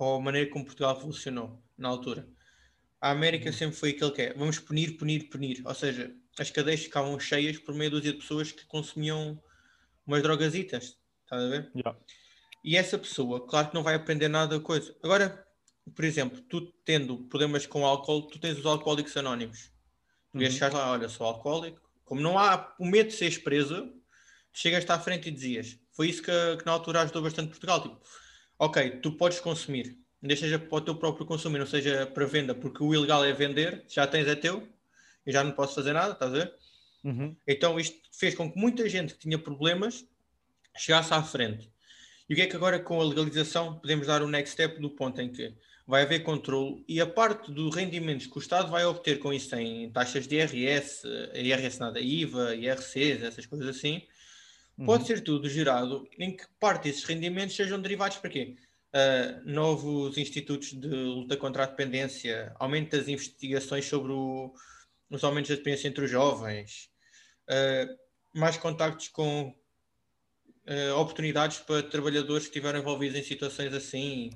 ou 0.00 0.16
a 0.16 0.20
maneira 0.20 0.50
como 0.50 0.64
Portugal 0.64 0.98
funcionou 0.98 1.62
na 1.76 1.88
altura. 1.88 2.26
A 3.00 3.10
América 3.10 3.50
uhum. 3.50 3.52
sempre 3.52 3.76
foi 3.76 3.90
aquele 3.90 4.10
que 4.10 4.22
é, 4.22 4.34
vamos 4.34 4.58
punir, 4.58 4.96
punir, 4.96 5.28
punir. 5.28 5.62
Ou 5.64 5.74
seja, 5.74 6.14
as 6.38 6.50
cadeias 6.50 6.80
ficavam 6.80 7.18
cheias 7.20 7.58
por 7.58 7.74
meia 7.74 7.90
dúzia 7.90 8.12
de 8.12 8.18
pessoas 8.18 8.50
que 8.50 8.64
consumiam 8.66 9.42
umas 10.06 10.22
drogasitas. 10.22 10.96
Estás 11.24 11.42
a 11.42 11.48
ver? 11.48 11.70
Yeah. 11.74 11.98
E 12.64 12.76
essa 12.76 12.98
pessoa, 12.98 13.46
claro 13.46 13.68
que 13.68 13.74
não 13.74 13.82
vai 13.82 13.94
aprender 13.94 14.28
nada 14.28 14.58
da 14.58 14.64
coisa. 14.64 14.94
Agora, 15.02 15.46
por 15.94 16.04
exemplo, 16.04 16.40
tu 16.42 16.72
tendo 16.84 17.18
problemas 17.24 17.66
com 17.66 17.84
álcool, 17.84 18.22
tu 18.22 18.38
tens 18.38 18.58
os 18.58 18.66
alcoólicos 18.66 19.16
anónimos. 19.16 19.70
Tu 20.32 20.38
uhum. 20.38 20.50
chegar 20.50 20.72
lá, 20.72 20.92
olha, 20.92 21.08
sou 21.08 21.26
alcoólico. 21.26 21.80
Como 22.04 22.20
não 22.20 22.38
há 22.38 22.74
o 22.78 22.86
medo 22.86 23.08
de 23.08 23.14
seres 23.16 23.38
preso, 23.38 23.92
chegas-te 24.52 24.90
à 24.90 24.98
frente 24.98 25.28
e 25.28 25.30
dizias. 25.32 25.78
Foi 25.92 26.08
isso 26.08 26.22
que, 26.22 26.56
que, 26.56 26.66
na 26.66 26.72
altura 26.72 27.02
ajudou 27.02 27.22
bastante 27.22 27.50
Portugal. 27.50 27.82
Tipo, 27.82 28.00
ok, 28.60 28.90
tu 29.00 29.12
podes 29.12 29.40
consumir, 29.40 29.96
deixa 30.20 30.42
seja 30.42 30.58
para 30.58 30.76
o 30.76 30.80
teu 30.82 30.94
próprio 30.94 31.24
consumo, 31.24 31.56
não 31.56 31.64
seja 31.64 32.06
para 32.06 32.26
venda, 32.26 32.54
porque 32.54 32.84
o 32.84 32.94
ilegal 32.94 33.24
é 33.24 33.32
vender, 33.32 33.82
já 33.88 34.06
tens 34.06 34.28
é 34.28 34.34
teu, 34.34 34.68
e 35.26 35.32
já 35.32 35.42
não 35.42 35.52
posso 35.52 35.74
fazer 35.74 35.94
nada, 35.94 36.12
estás 36.12 36.30
a 36.30 36.36
ver? 36.36 36.54
Uhum. 37.02 37.34
Então 37.48 37.80
isto 37.80 37.98
fez 38.12 38.34
com 38.34 38.52
que 38.52 38.58
muita 38.58 38.86
gente 38.86 39.14
que 39.14 39.20
tinha 39.20 39.38
problemas 39.38 40.04
chegasse 40.76 41.14
à 41.14 41.22
frente. 41.22 41.72
E 42.28 42.34
o 42.34 42.36
que 42.36 42.42
é 42.42 42.46
que 42.46 42.54
agora 42.54 42.78
com 42.78 43.00
a 43.00 43.04
legalização 43.04 43.80
podemos 43.80 44.06
dar 44.06 44.22
o 44.22 44.28
next 44.28 44.52
step 44.52 44.78
do 44.78 44.90
ponto 44.90 45.18
em 45.22 45.32
que 45.32 45.54
vai 45.86 46.02
haver 46.02 46.22
controle 46.22 46.84
e 46.86 47.00
a 47.00 47.06
parte 47.06 47.50
dos 47.50 47.74
rendimentos 47.74 48.26
que 48.26 48.36
o 48.36 48.40
Estado 48.40 48.70
vai 48.70 48.84
obter 48.84 49.18
com 49.18 49.32
isso 49.32 49.56
em 49.56 49.90
taxas 49.90 50.28
de 50.28 50.36
IRS, 50.36 51.02
IRS 51.34 51.80
nada, 51.80 51.98
IVA, 51.98 52.54
IRCs, 52.54 53.22
essas 53.22 53.46
coisas 53.46 53.66
assim, 53.66 54.02
pode 54.84 55.02
uhum. 55.02 55.06
ser 55.06 55.20
tudo 55.22 55.48
gerado 55.48 56.08
em 56.18 56.36
que 56.36 56.44
parte 56.58 56.84
desses 56.84 57.04
rendimentos 57.04 57.56
sejam 57.56 57.80
derivados 57.80 58.16
para 58.18 58.30
quê? 58.30 58.56
Uh, 58.92 59.48
novos 59.48 60.18
institutos 60.18 60.72
de 60.72 60.88
luta 60.88 61.36
contra 61.36 61.62
a 61.62 61.66
dependência, 61.66 62.52
aumento 62.58 62.96
das 62.96 63.06
investigações 63.06 63.84
sobre 63.84 64.12
o, 64.12 64.52
os 65.08 65.22
aumentos 65.22 65.50
da 65.50 65.56
dependência 65.56 65.88
entre 65.88 66.04
os 66.04 66.10
jovens, 66.10 66.90
uh, 67.48 67.98
mais 68.34 68.56
contactos 68.56 69.08
com 69.08 69.54
uh, 70.66 70.94
oportunidades 70.96 71.58
para 71.58 71.82
trabalhadores 71.82 72.44
que 72.44 72.50
estiveram 72.50 72.80
envolvidos 72.80 73.16
em 73.16 73.22
situações 73.22 73.72
assim, 73.72 74.30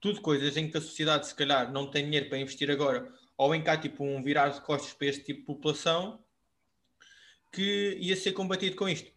tudo 0.00 0.20
coisas 0.20 0.56
em 0.56 0.70
que 0.70 0.76
a 0.76 0.80
sociedade 0.80 1.26
se 1.26 1.34
calhar 1.34 1.72
não 1.72 1.90
tem 1.90 2.04
dinheiro 2.04 2.28
para 2.28 2.38
investir 2.38 2.70
agora, 2.70 3.10
ou 3.36 3.54
em 3.54 3.62
que 3.62 3.70
há 3.70 3.76
tipo 3.76 4.04
um 4.04 4.22
virar 4.22 4.48
de 4.48 4.60
costas 4.62 4.92
para 4.92 5.06
este 5.06 5.24
tipo 5.24 5.40
de 5.40 5.46
população 5.46 6.22
que 7.52 7.96
ia 8.00 8.16
ser 8.16 8.32
combatido 8.32 8.76
com 8.76 8.88
isto. 8.88 9.10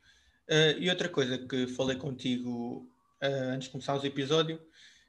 Uh, 0.50 0.78
e 0.80 0.90
outra 0.90 1.08
coisa 1.08 1.38
que 1.38 1.68
falei 1.68 1.98
contigo 1.98 2.90
uh, 3.22 3.54
antes 3.54 3.68
de 3.68 3.72
começarmos 3.72 4.04
o 4.04 4.08
episódio 4.08 4.62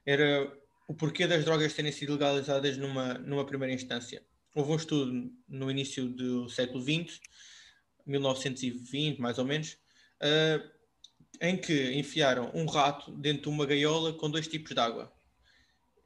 era 0.06 0.52
o 0.86 0.94
porquê 0.94 1.26
das 1.26 1.44
drogas 1.44 1.72
terem 1.74 1.90
sido 1.90 2.12
legalizadas 2.12 2.76
numa, 2.76 3.14
numa 3.14 3.44
primeira 3.44 3.74
instância. 3.74 4.22
Houve 4.54 4.72
um 4.72 4.76
estudo 4.76 5.32
no 5.48 5.70
início 5.70 6.08
do 6.08 6.48
século 6.48 6.80
XX, 6.82 7.20
1920 8.06 9.20
mais 9.20 9.38
ou 9.38 9.44
menos, 9.44 9.76
uh, 10.22 10.74
em 11.40 11.56
que 11.56 11.92
enfiaram 11.94 12.52
um 12.54 12.66
rato 12.66 13.10
dentro 13.12 13.42
de 13.42 13.48
uma 13.48 13.66
gaiola 13.66 14.12
com 14.12 14.30
dois 14.30 14.46
tipos 14.46 14.72
de 14.72 14.80
água. 14.80 15.12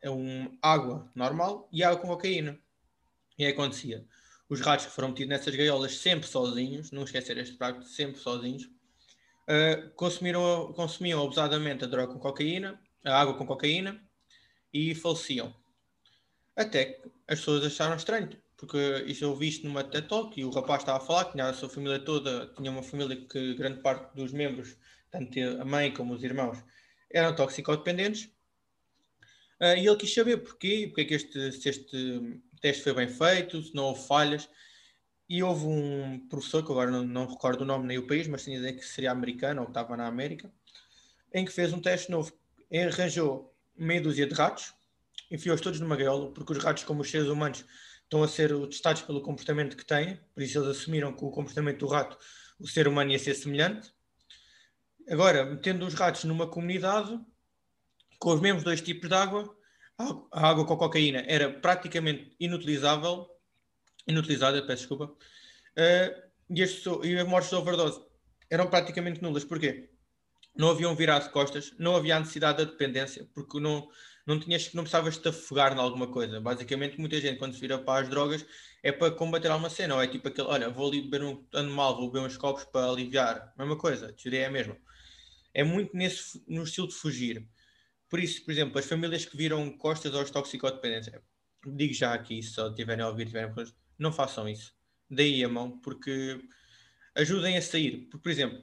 É 0.01 0.09
um, 0.09 0.57
água 0.63 1.11
normal 1.15 1.69
e 1.73 1.83
água 1.83 2.01
com 2.01 2.09
cocaína. 2.09 2.59
E 3.39 3.45
aí 3.45 3.53
acontecia. 3.53 4.07
Os 4.49 4.61
ratos 4.61 4.87
que 4.87 4.93
foram 4.93 5.09
metidos 5.09 5.29
nessas 5.29 5.55
gaiolas 5.55 5.97
sempre 5.97 6.27
sozinhos, 6.27 6.91
não 6.91 7.05
esquecer 7.05 7.37
este 7.37 7.57
prato, 7.57 7.85
sempre 7.85 8.19
sozinhos, 8.19 8.71
uh, 9.49 9.91
consumiram, 9.95 10.73
consumiam 10.75 11.23
abusadamente 11.23 11.85
a 11.85 11.87
droga 11.87 12.13
com 12.13 12.19
cocaína, 12.19 12.81
a 13.05 13.21
água 13.21 13.35
com 13.35 13.47
cocaína 13.47 14.01
e 14.73 14.95
faleciam. 14.95 15.55
Até 16.55 16.85
que 16.85 17.09
as 17.27 17.39
pessoas 17.39 17.65
acharam 17.65 17.97
estranho, 17.97 18.31
porque 18.57 18.77
isso 19.07 19.25
eu 19.25 19.35
vi 19.35 19.49
isto 19.49 19.67
numa 19.67 19.85
TED 19.85 20.09
Talk 20.09 20.39
e 20.39 20.45
o 20.45 20.51
rapaz 20.51 20.83
estava 20.83 20.99
a 20.99 21.07
falar 21.07 21.27
que 21.27 21.33
tinha 21.33 21.47
a 21.47 21.55
sua 21.55 21.69
família 21.69 21.99
toda, 21.99 22.53
tinha 22.57 22.71
uma 22.71 22.83
família 22.83 23.17
que 23.17 23.55
grande 23.55 23.81
parte 23.81 24.15
dos 24.15 24.33
membros, 24.33 24.77
tanto 25.11 25.39
a 25.61 25.65
mãe 25.65 25.93
como 25.93 26.15
os 26.15 26.23
irmãos, 26.23 26.59
eram 27.11 27.35
toxicodependentes. 27.35 28.31
Uh, 29.61 29.77
e 29.77 29.87
ele 29.87 29.97
quis 29.97 30.13
saber 30.13 30.37
porquê, 30.39 30.87
porque 30.87 31.01
é 31.01 31.05
que 31.05 31.15
este, 31.15 31.39
este 31.39 32.41
teste 32.61 32.83
foi 32.83 32.95
bem 32.95 33.09
feito, 33.09 33.63
se 33.63 33.75
não 33.75 33.85
houve 33.85 34.07
falhas. 34.07 34.49
E 35.29 35.43
houve 35.43 35.67
um 35.67 36.27
professor, 36.29 36.65
que 36.65 36.73
agora 36.73 36.91
não, 36.91 37.05
não 37.05 37.27
recordo 37.27 37.61
o 37.61 37.65
nome 37.67 37.87
nem 37.87 37.99
o 37.99 38.07
país, 38.07 38.27
mas 38.27 38.45
tinha 38.45 38.57
a 38.57 38.61
dizer 38.61 38.73
que 38.75 38.85
seria 38.85 39.13
americano 39.13 39.61
ou 39.61 39.67
que 39.67 39.73
estava 39.73 39.97
na 39.97 40.07
América, 40.07 40.51
em 41.33 41.45
que 41.45 41.53
fez 41.53 41.73
um 41.73 41.81
teste 41.81 42.11
novo. 42.11 42.33
Arranjou 42.73 43.55
meia 43.77 44.01
dúzia 44.01 44.27
de 44.27 44.35
ratos, 44.35 44.73
enfiou-os 45.31 45.61
todos 45.61 45.81
numa 45.81 45.97
gaiola, 45.97 46.33
porque 46.33 46.53
os 46.53 46.59
ratos, 46.59 46.85
como 46.85 47.03
os 47.03 47.11
seres 47.11 47.29
humanos, 47.29 47.65
estão 48.03 48.23
a 48.23 48.29
ser 48.29 48.55
testados 48.69 49.03
pelo 49.03 49.21
comportamento 49.21 49.77
que 49.77 49.85
têm, 49.85 50.19
por 50.35 50.43
isso 50.43 50.59
eles 50.59 50.69
assumiram 50.69 51.13
que 51.13 51.25
o 51.25 51.31
comportamento 51.31 51.81
do 51.81 51.87
rato, 51.87 52.17
o 52.59 52.67
ser 52.67 52.89
humano 52.89 53.11
ia 53.11 53.19
ser 53.19 53.35
semelhante. 53.35 53.93
Agora, 55.11 55.45
metendo 55.45 55.87
os 55.87 55.95
ratos 55.95 56.25
numa 56.25 56.47
comunidade, 56.47 57.19
com 58.19 58.33
os 58.33 58.41
mesmos 58.41 58.65
dois 58.65 58.81
tipos 58.81 59.09
de 59.09 59.15
água, 59.15 59.55
a 60.33 60.49
água 60.49 60.65
com 60.65 60.77
cocaína 60.77 61.23
era 61.27 61.53
praticamente 61.53 62.35
inutilizável 62.41 63.29
inutilizada, 64.09 64.61
peço 64.63 64.83
desculpa, 64.83 65.05
uh, 65.05 66.29
e, 66.51 66.63
as, 66.63 66.83
e 67.05 67.19
as 67.19 67.29
mortes 67.29 67.51
de 67.51 67.57
overdose 67.57 68.01
eram 68.51 68.69
praticamente 68.69 69.23
nulas. 69.23 69.45
Porquê? 69.45 69.91
Não 70.57 70.71
haviam 70.71 70.95
virado 70.97 71.25
de 71.25 71.31
costas, 71.31 71.75
não 71.79 71.95
havia 71.95 72.17
a 72.17 72.21
necessidade 72.21 72.59
da 72.59 72.65
dependência, 72.65 73.29
porque 73.33 73.61
não, 73.61 73.89
não, 74.27 74.41
tinhas, 74.41 74.73
não 74.73 74.83
precisavas 74.83 75.17
te 75.17 75.29
afogar 75.29 75.77
em 75.77 75.79
alguma 75.79 76.09
coisa. 76.09 76.41
Basicamente, 76.41 76.99
muita 76.99 77.21
gente, 77.21 77.39
quando 77.39 77.55
se 77.55 77.61
vira 77.61 77.79
para 77.79 78.03
as 78.03 78.09
drogas, 78.09 78.45
é 78.83 78.91
para 78.91 79.13
combater 79.13 79.49
alguma 79.49 79.71
cena, 79.71 79.95
ou 79.95 80.03
é 80.03 80.09
tipo 80.09 80.27
aquele, 80.27 80.49
olha, 80.49 80.69
vou 80.69 80.89
ali 80.89 81.03
beber 81.03 81.23
um 81.23 81.47
animal, 81.55 81.97
vou 81.97 82.11
beber 82.11 82.27
uns 82.27 82.37
copos 82.37 82.65
para 82.65 82.91
aliviar. 82.91 83.53
Mesma 83.57 83.77
coisa, 83.77 84.09
a 84.09 84.13
teoria 84.13 84.41
é 84.41 84.47
a 84.47 84.51
mesma. 84.51 84.77
É 85.55 85.63
muito 85.63 85.97
nesse, 85.97 86.43
no 86.49 86.65
estilo 86.65 86.89
de 86.89 86.95
fugir. 86.95 87.47
Por 88.09 88.19
isso, 88.19 88.45
por 88.45 88.51
exemplo, 88.51 88.79
as 88.79 88.87
famílias 88.87 89.25
que 89.25 89.37
viram 89.37 89.71
costas 89.77 90.15
aos 90.15 90.31
toxicodependentes, 90.31 91.13
digo 91.67 91.93
já 91.93 92.15
aqui, 92.15 92.43
se 92.43 92.55
tiverem 92.75 93.05
a 93.05 93.09
ouvir, 93.09 93.27
tiverem 93.27 93.53
não 93.99 94.13
façam 94.13 94.49
isso. 94.49 94.73
Deem 95.11 95.45
a 95.45 95.49
mão, 95.49 95.79
porque 95.81 96.41
ajudem 97.15 97.57
a 97.57 97.63
sair. 97.63 98.09
Por, 98.11 98.21
por 98.21 98.31
exemplo, 98.31 98.59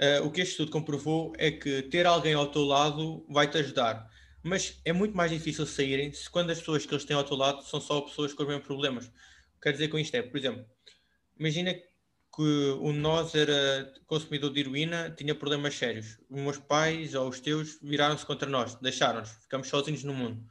uh, 0.00 0.26
o 0.26 0.30
que 0.30 0.40
este 0.40 0.52
estudo 0.52 0.70
comprovou 0.70 1.32
é 1.38 1.50
que 1.50 1.82
ter 1.82 2.06
alguém 2.06 2.34
ao 2.34 2.50
teu 2.50 2.62
lado 2.62 3.26
vai-te 3.28 3.58
ajudar. 3.58 4.08
Mas 4.42 4.80
é 4.84 4.92
muito 4.92 5.16
mais 5.16 5.30
difícil 5.30 5.66
saírem 5.66 6.12
se 6.12 6.28
quando 6.28 6.50
as 6.50 6.58
pessoas 6.58 6.84
que 6.84 6.92
eles 6.92 7.04
têm 7.04 7.16
ao 7.16 7.24
teu 7.24 7.36
lado 7.36 7.62
são 7.62 7.80
só 7.80 8.00
pessoas 8.00 8.32
com 8.34 8.42
os 8.42 8.48
mesmos 8.48 8.66
problemas. 8.66 9.06
O 9.06 9.10
que 9.10 9.62
quero 9.62 9.76
dizer 9.76 9.88
com 9.88 9.98
isto 9.98 10.14
é, 10.14 10.22
por 10.22 10.36
exemplo, 10.36 10.64
imagina 11.38 11.74
que 12.34 12.42
um 12.80 12.92
de 12.92 12.98
nós 12.98 13.34
era 13.34 13.92
consumidor 14.06 14.52
de 14.52 14.60
heroína, 14.60 15.14
tinha 15.16 15.34
problemas 15.34 15.74
sérios. 15.76 16.18
Os 16.28 16.40
meus 16.40 16.58
pais 16.58 17.14
ou 17.14 17.28
os 17.28 17.40
teus 17.40 17.78
viraram-se 17.80 18.26
contra 18.26 18.48
nós, 18.48 18.74
deixaram-nos, 18.76 19.30
ficamos 19.30 19.68
sozinhos 19.68 20.02
no 20.02 20.12
mundo. 20.12 20.44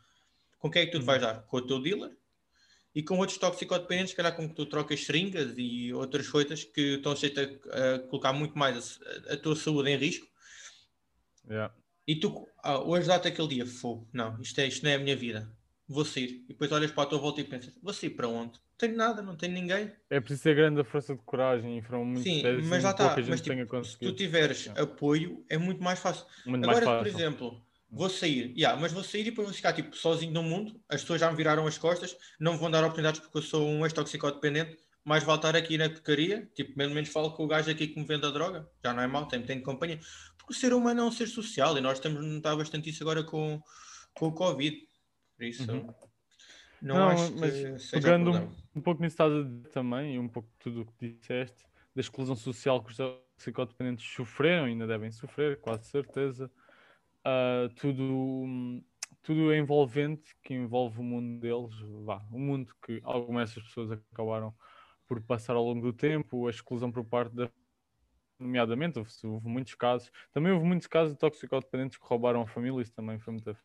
Com 0.58 0.72
quem 0.72 0.84
é 0.84 0.86
que 0.86 0.94
tu 0.94 1.00
te 1.00 1.06
vais 1.06 1.22
dar? 1.22 1.44
Com 1.44 1.58
o 1.58 1.62
teu 1.62 1.82
dealer? 1.82 2.18
E 2.96 3.02
com 3.02 3.18
outros 3.18 3.38
toxicodependentes, 3.38 4.14
calhar 4.14 4.36
com 4.36 4.48
que 4.48 4.56
tu 4.56 4.66
trocas 4.66 5.04
seringas 5.04 5.54
e 5.58 5.92
outras 5.94 6.28
coisas 6.30 6.64
que 6.64 6.96
estão 6.96 7.16
sujeitas 7.16 7.50
a, 7.72 7.96
a, 7.96 8.00
colocar 8.00 8.34
muito 8.34 8.58
mais 8.58 9.00
a, 9.28 9.34
a, 9.34 9.38
tua 9.38 9.56
saúde 9.56 9.90
em 9.90 9.98
risco. 9.98 10.28
Yeah. 11.50 11.74
E 12.08 12.16
tu, 12.16 12.48
ah, 12.62 12.80
hoje 12.80 13.08
dá-te 13.08 13.28
aquele 13.28 13.48
dia, 13.48 13.66
fogo, 13.66 14.08
não, 14.14 14.40
isto, 14.42 14.60
é, 14.60 14.68
isto 14.68 14.84
não 14.84 14.92
é 14.92 14.96
a 14.96 15.00
minha 15.00 15.16
vida, 15.16 15.50
vou 15.88 16.06
sair. 16.06 16.44
E 16.46 16.50
depois 16.50 16.72
olhas 16.72 16.92
para 16.92 17.04
a 17.04 17.06
tua 17.08 17.18
volta 17.18 17.42
e 17.42 17.44
pensas, 17.44 17.74
vou 17.82 17.94
sair 17.94 18.12
para 18.12 18.28
onde? 18.28 18.54
Não 18.54 18.78
tenho 18.78 18.96
nada, 18.96 19.22
não 19.22 19.36
tenho 19.36 19.54
ninguém. 19.54 19.92
É 20.10 20.20
preciso 20.20 20.44
ter 20.44 20.56
grande 20.56 20.84
força 20.84 21.16
de 21.16 21.22
coragem 21.24 21.78
e 21.78 21.82
foram 21.82 22.06
muito 22.06 22.24
Sim, 22.24 22.44
mas 22.64 22.84
lá 22.84 22.92
está, 22.92 23.16
mas 23.28 23.42
tipo, 23.42 23.84
se 23.86 23.98
tu 23.98 24.14
tiveres 24.14 24.66
yeah. 24.66 24.84
apoio, 24.84 25.44
é 25.50 25.58
muito 25.58 25.82
mais 25.82 26.00
fácil. 26.00 26.26
Muito 26.46 26.64
Agora, 26.70 26.86
mais 26.86 26.86
fácil. 26.86 27.12
por 27.12 27.22
exemplo, 27.22 27.62
vou 27.94 28.10
sair, 28.10 28.54
yeah, 28.58 28.80
mas 28.80 28.92
vou 28.92 29.04
sair 29.04 29.22
e 29.22 29.26
depois 29.26 29.48
vou 29.48 29.56
ficar 29.56 29.72
tipo, 29.72 29.96
sozinho 29.96 30.34
no 30.34 30.42
mundo, 30.42 30.82
as 30.90 31.02
pessoas 31.02 31.22
já 31.22 31.30
me 31.30 31.38
viraram 31.38 31.68
as 31.68 31.78
costas, 31.78 32.18
não 32.40 32.54
me 32.54 32.60
vão 32.60 32.72
dar 32.72 32.80
oportunidades 32.80 33.20
porque 33.20 33.38
eu 33.38 33.42
sou 33.42 33.68
um 33.68 33.86
ex-toxicodependente, 33.86 34.78
mais 35.06 35.24
voltar 35.24 35.56
aqui 35.56 35.78
na 35.78 35.90
porcaria, 35.90 36.50
tipo, 36.56 36.78
menos 36.78 36.94
menos 36.94 37.10
falo 37.10 37.32
com 37.32 37.44
o 37.44 37.48
gajo 37.48 37.70
aqui 37.70 37.88
que 37.88 38.00
me 38.00 38.06
vende 38.06 38.26
a 38.26 38.32
droga, 38.32 38.68
já 38.84 38.94
não 38.94 39.04
é 39.04 39.08
mal, 39.08 39.28
tem, 39.28 39.44
tem 39.44 39.62
companhia. 39.62 40.00
Porque 40.38 40.54
o 40.54 40.56
ser 40.56 40.74
humano 40.74 41.02
é 41.02 41.04
um 41.04 41.12
ser 41.12 41.28
social 41.28 41.78
e 41.78 41.82
nós 41.82 42.00
temos 42.00 42.26
notado 42.26 42.58
bastante 42.58 42.90
isso 42.90 43.04
agora 43.04 43.24
com, 43.24 43.62
com 44.14 44.28
o 44.28 44.34
Covid. 44.34 44.76
Por 45.38 45.46
isso, 45.46 45.72
uhum. 45.72 45.94
não, 46.82 46.96
não, 46.96 47.10
acho 47.10 47.36
mas 47.38 47.54
que 47.54 47.80
seja 47.80 48.02
pegando 48.02 48.32
um, 48.32 48.56
um, 48.76 48.82
pouco 48.82 49.02
nisso 49.02 49.14
estás 49.14 49.32
a 49.32 49.44
dizer 49.44 49.70
também, 49.70 50.16
e 50.16 50.20
um 50.20 50.28
pouco 50.28 50.50
tudo 50.58 50.82
o 50.82 50.86
que 50.86 51.10
disseste, 51.10 51.64
da 51.94 52.02
exclusão 52.02 52.36
social 52.36 52.84
que 52.84 52.92
os 52.92 52.98
psicodependentes 53.38 54.06
sofreram, 54.16 54.66
ainda 54.66 54.88
devem 54.88 55.12
sofrer, 55.12 55.60
quase 55.60 55.86
certeza. 55.90 56.50
Uh, 57.26 57.70
tudo, 57.76 58.84
tudo 59.22 59.54
envolvente 59.54 60.36
que 60.44 60.54
envolve 60.54 61.00
o 61.00 61.04
mundo 61.04 61.40
deles, 61.40 61.74
vá, 62.04 62.22
o 62.32 62.38
mundo 62.38 62.76
que 62.86 63.00
algumas 63.04 63.50
dessas 63.50 63.64
pessoas 63.64 63.92
acabaram 63.92 64.54
por 65.08 65.22
passar 65.22 65.56
ao 65.56 65.64
longo 65.64 65.82
do 65.82 65.94
tempo, 65.94 66.48
a 66.48 66.50
exclusão 66.50 66.92
por 66.92 67.06
parte 67.06 67.34
da 67.34 67.50
nomeadamente, 68.40 69.00
houve, 69.00 69.12
houve, 69.24 69.48
muitos 69.48 69.74
casos, 69.76 70.12
também 70.34 70.52
houve 70.52 70.66
muitos 70.66 70.88
casos 70.88 71.14
de 71.14 71.20
toxicodependentes 71.20 71.98
que 71.98 72.06
roubaram 72.06 72.42
a 72.42 72.48
família, 72.48 72.82
isso 72.82 72.94
também 72.94 73.18
foi 73.20 73.34
muito 73.34 73.56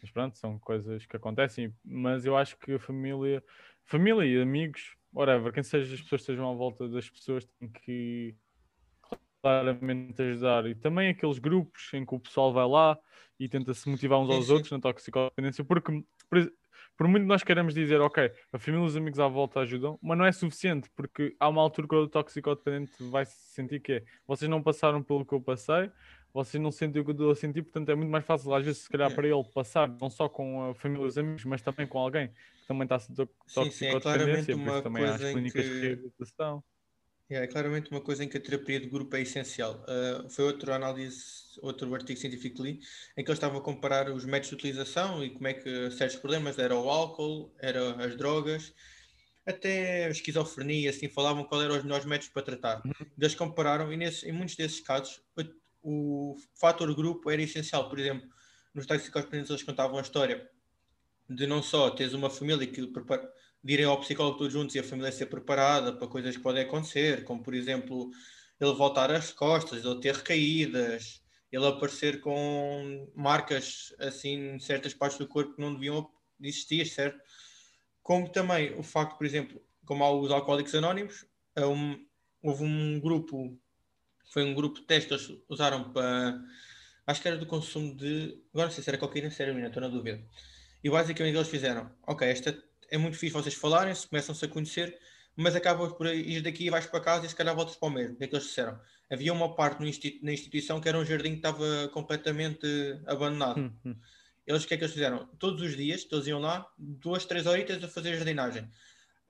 mas 0.00 0.10
pronto, 0.10 0.38
são 0.38 0.58
coisas 0.58 1.06
que 1.06 1.16
acontecem, 1.16 1.74
mas 1.84 2.24
eu 2.24 2.36
acho 2.36 2.56
que 2.58 2.72
a 2.72 2.78
família, 2.78 3.42
família 3.84 4.24
e 4.24 4.40
amigos, 4.40 4.96
whatever, 5.12 5.52
quem 5.52 5.62
seja 5.62 5.92
as 5.94 6.00
pessoas 6.00 6.20
que 6.20 6.32
estejam 6.32 6.50
à 6.50 6.54
volta 6.54 6.88
das 6.88 7.08
pessoas 7.10 7.44
têm 7.44 7.68
que 7.68 8.36
claramente 9.42 10.20
ajudar. 10.22 10.66
E 10.66 10.74
também 10.74 11.08
aqueles 11.08 11.38
grupos 11.38 11.90
em 11.92 12.04
que 12.04 12.14
o 12.14 12.20
pessoal 12.20 12.52
vai 12.52 12.66
lá 12.66 12.98
e 13.38 13.48
tenta 13.48 13.72
se 13.72 13.88
motivar 13.88 14.18
uns 14.18 14.30
aos 14.30 14.46
sim, 14.46 14.52
outros 14.52 14.72
na 14.72 14.80
toxicodependência, 14.80 15.64
porque 15.64 16.02
por, 16.28 16.52
por 16.96 17.06
muito 17.06 17.24
nós 17.24 17.44
queremos 17.44 17.72
dizer, 17.72 18.00
ok, 18.00 18.30
a 18.52 18.58
família 18.58 18.84
e 18.84 18.88
os 18.88 18.96
amigos 18.96 19.20
à 19.20 19.28
volta 19.28 19.60
ajudam, 19.60 19.98
mas 20.02 20.18
não 20.18 20.24
é 20.24 20.32
suficiente, 20.32 20.90
porque 20.96 21.36
há 21.38 21.48
uma 21.48 21.62
altura 21.62 21.86
que 21.86 21.94
o 21.94 22.08
toxicodependente 22.08 22.92
vai 23.10 23.24
sentir 23.26 23.80
que 23.80 23.92
é, 23.92 24.04
vocês 24.26 24.50
não 24.50 24.62
passaram 24.62 25.02
pelo 25.02 25.24
que 25.24 25.32
eu 25.32 25.40
passei, 25.40 25.90
vocês 26.34 26.60
não 26.60 26.72
sentem 26.72 27.00
o 27.00 27.04
que 27.04 27.10
eu 27.10 27.14
estou 27.14 27.30
a 27.30 27.36
sentir, 27.36 27.62
portanto 27.62 27.88
é 27.90 27.94
muito 27.94 28.10
mais 28.10 28.24
fácil 28.24 28.52
às 28.52 28.64
vezes 28.64 28.82
se 28.82 28.88
calhar 28.88 29.14
para 29.14 29.26
ele 29.26 29.44
passar 29.54 29.88
não 29.88 30.10
só 30.10 30.28
com 30.28 30.70
a 30.70 30.74
família 30.74 31.04
e 31.04 31.06
os 31.06 31.16
amigos, 31.16 31.44
mas 31.44 31.62
também 31.62 31.86
com 31.86 31.98
alguém 31.98 32.28
que 32.28 32.66
também 32.66 32.82
está 32.82 32.96
a 32.96 32.98
toxicodependência, 33.54 34.54
sim, 34.56 34.64
sim, 34.64 34.68
é 34.68 34.80
também 34.82 35.04
há 35.04 35.14
as 35.14 35.20
clínicas 35.20 35.64
que... 35.64 35.70
de 35.70 35.80
reabilitação. 35.80 36.64
É, 37.30 37.46
claramente 37.46 37.90
uma 37.90 38.00
coisa 38.00 38.24
em 38.24 38.28
que 38.28 38.38
a 38.38 38.40
terapia 38.40 38.80
de 38.80 38.88
grupo 38.88 39.14
é 39.14 39.20
essencial. 39.20 39.84
Uh, 39.84 40.30
foi 40.30 40.46
outro 40.46 40.72
análise, 40.72 41.58
outro 41.60 41.92
artigo 41.94 42.18
científico 42.18 42.56
que 42.56 42.62
li, 42.62 42.80
em 43.16 43.22
que 43.22 43.30
eles 43.30 43.36
estavam 43.36 43.58
a 43.58 43.62
comparar 43.62 44.10
os 44.10 44.24
métodos 44.24 44.48
de 44.48 44.54
utilização 44.54 45.22
e 45.22 45.30
como 45.30 45.46
é 45.46 45.52
que 45.52 45.90
certos 45.90 46.16
problemas 46.16 46.58
era 46.58 46.74
o 46.74 46.88
álcool, 46.88 47.54
era 47.58 48.02
as 48.02 48.16
drogas, 48.16 48.72
até 49.44 50.06
a 50.06 50.10
esquizofrenia, 50.10 50.88
assim, 50.88 51.08
falavam 51.08 51.44
qual 51.44 51.62
eram 51.62 51.76
os 51.76 51.82
melhores 51.82 52.06
métodos 52.06 52.32
para 52.32 52.42
tratar. 52.42 52.82
Uhum. 52.86 53.06
Eles 53.18 53.34
compararam 53.34 53.92
e 53.92 53.96
nesse, 53.96 54.26
em 54.26 54.32
muitos 54.32 54.56
desses 54.56 54.80
casos 54.80 55.20
o, 55.82 56.32
o 56.32 56.36
fator 56.54 56.94
grupo 56.94 57.30
era 57.30 57.42
essencial. 57.42 57.90
Por 57.90 57.98
exemplo, 57.98 58.26
nos 58.74 58.86
toxicodependentes 58.86 59.50
eles 59.50 59.62
contavam 59.62 59.98
a 59.98 60.02
história 60.02 60.48
de 61.28 61.46
não 61.46 61.62
só 61.62 61.90
teres 61.90 62.14
uma 62.14 62.30
família 62.30 62.66
que 62.66 62.86
prepara 62.86 63.30
de 63.62 63.72
irem 63.72 63.86
ao 63.86 64.00
psicólogo 64.00 64.38
todos 64.38 64.52
juntos 64.52 64.74
e 64.74 64.78
a 64.78 64.84
família 64.84 65.12
ser 65.12 65.26
preparada 65.26 65.92
para 65.92 66.06
coisas 66.08 66.36
que 66.36 66.42
podem 66.42 66.62
acontecer, 66.62 67.24
como 67.24 67.42
por 67.42 67.54
exemplo 67.54 68.10
ele 68.60 68.72
voltar 68.72 69.10
às 69.10 69.32
costas, 69.32 69.84
ele 69.84 70.00
ter 70.00 70.14
recaídas, 70.14 71.22
ele 71.50 71.66
aparecer 71.66 72.20
com 72.20 73.10
marcas 73.14 73.94
assim 73.98 74.54
em 74.54 74.60
certas 74.60 74.94
partes 74.94 75.18
do 75.18 75.26
corpo 75.26 75.54
que 75.54 75.60
não 75.60 75.74
deviam 75.74 76.08
existir, 76.40 76.86
certo? 76.86 77.20
Como 78.02 78.28
também 78.30 78.74
o 78.78 78.82
facto, 78.82 79.16
por 79.16 79.26
exemplo, 79.26 79.60
como 79.84 80.04
há 80.04 80.10
os 80.10 80.30
alcoólicos 80.30 80.74
anónimos, 80.74 81.26
um, 81.56 82.06
houve 82.42 82.64
um 82.64 83.00
grupo, 83.00 83.58
foi 84.32 84.44
um 84.44 84.54
grupo 84.54 84.80
de 84.80 84.86
teste 84.86 85.08
que 85.08 85.14
eles 85.14 85.42
usaram 85.48 85.92
para, 85.92 86.40
acho 87.06 87.22
que 87.22 87.28
era 87.28 87.36
do 87.36 87.46
consumo 87.46 87.94
de, 87.96 88.40
agora 88.52 88.68
não 88.68 88.74
sei 88.74 88.84
se 88.84 88.90
era 88.90 88.98
cocaína 88.98 89.28
ou 89.28 89.32
se 89.32 89.42
era 89.42 89.50
heroína, 89.50 89.68
estou 89.68 89.82
na 89.82 89.88
dúvida. 89.88 90.22
E 90.82 90.90
basicamente 90.90 91.34
eles 91.34 91.48
fizeram, 91.48 91.90
ok, 92.06 92.28
esta 92.28 92.52
é 92.90 92.98
muito 92.98 93.16
fixe 93.16 93.32
vocês 93.32 93.54
falarem, 93.54 93.94
se 93.94 94.06
começam-se 94.06 94.44
a 94.44 94.48
conhecer, 94.48 94.98
mas 95.36 95.54
acabas 95.54 95.92
por 95.92 96.06
ir 96.06 96.42
daqui 96.42 96.66
e 96.66 96.70
vais 96.70 96.86
para 96.86 97.00
casa 97.00 97.26
e 97.26 97.28
se 97.28 97.34
calhar 97.34 97.54
voltas 97.54 97.76
para 97.76 97.88
o 97.88 97.90
mesmo. 97.90 98.14
O 98.14 98.16
que 98.18 98.24
é 98.24 98.26
que 98.26 98.34
eles 98.34 98.46
disseram? 98.46 98.80
Havia 99.10 99.32
uma 99.32 99.54
parte 99.54 99.84
institu 99.84 100.24
na 100.24 100.32
instituição 100.32 100.80
que 100.80 100.88
era 100.88 100.98
um 100.98 101.04
jardim 101.04 101.30
que 101.30 101.36
estava 101.36 101.88
completamente 101.92 102.66
abandonado. 103.06 103.60
Hum, 103.60 103.72
hum. 103.84 103.96
Eles 104.46 104.64
o 104.64 104.66
que 104.66 104.74
é 104.74 104.76
que 104.76 104.84
eles 104.84 104.94
fizeram? 104.94 105.26
Todos 105.38 105.62
os 105.62 105.76
dias, 105.76 106.06
eles 106.10 106.26
iam 106.26 106.40
lá, 106.40 106.66
duas, 106.76 107.24
três 107.24 107.46
horitas 107.46 107.82
a 107.84 107.88
fazer 107.88 108.16
jardinagem. 108.16 108.68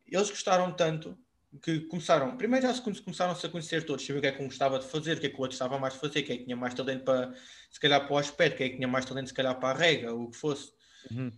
Eles 0.06 0.30
gostaram 0.30 0.72
tanto 0.72 1.18
que 1.62 1.80
começaram, 1.80 2.36
primeiro 2.36 2.66
já 2.66 2.74
se 2.74 2.82
começaram-se 2.82 3.44
a 3.44 3.48
conhecer 3.48 3.84
todos, 3.84 4.04
saber 4.04 4.18
o 4.18 4.22
que 4.22 4.26
é 4.28 4.32
que 4.32 4.42
um 4.42 4.46
gostava 4.46 4.78
de 4.78 4.86
fazer, 4.86 5.16
o 5.16 5.20
que 5.20 5.26
é 5.26 5.30
que 5.30 5.36
o 5.36 5.40
outro 5.40 5.54
estava 5.54 5.78
mais 5.78 5.94
a 5.94 5.98
fazer, 5.98 6.22
quem 6.22 6.36
é 6.36 6.38
que 6.38 6.44
tinha 6.44 6.56
mais 6.56 6.74
talento 6.74 7.04
para, 7.04 7.34
se 7.70 7.80
calhar, 7.80 8.06
para 8.06 8.14
o 8.14 8.18
aspecto, 8.18 8.58
quem 8.58 8.66
é 8.66 8.70
que 8.70 8.76
tinha 8.76 8.88
mais 8.88 9.04
talento, 9.04 9.28
se 9.28 9.34
calhar, 9.34 9.58
para 9.58 9.76
a 9.76 9.78
rega, 9.78 10.14
o 10.14 10.30
que 10.30 10.36
fosse. 10.36 10.72
Uhum. 11.10 11.32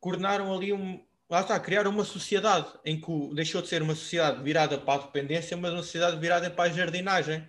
Coordenaram 0.00 0.52
ali 0.54 0.72
um, 0.72 1.04
lá 1.30 1.42
está, 1.42 1.58
criar 1.60 1.86
uma 1.86 2.04
sociedade 2.04 2.66
em 2.84 3.00
que 3.00 3.34
deixou 3.34 3.62
de 3.62 3.68
ser 3.68 3.82
uma 3.82 3.94
sociedade 3.94 4.42
virada 4.42 4.76
para 4.76 5.02
a 5.02 5.06
dependência, 5.06 5.56
mas 5.56 5.72
uma 5.72 5.82
sociedade 5.82 6.18
virada 6.18 6.50
para 6.50 6.70
a 6.70 6.72
jardinagem. 6.72 7.48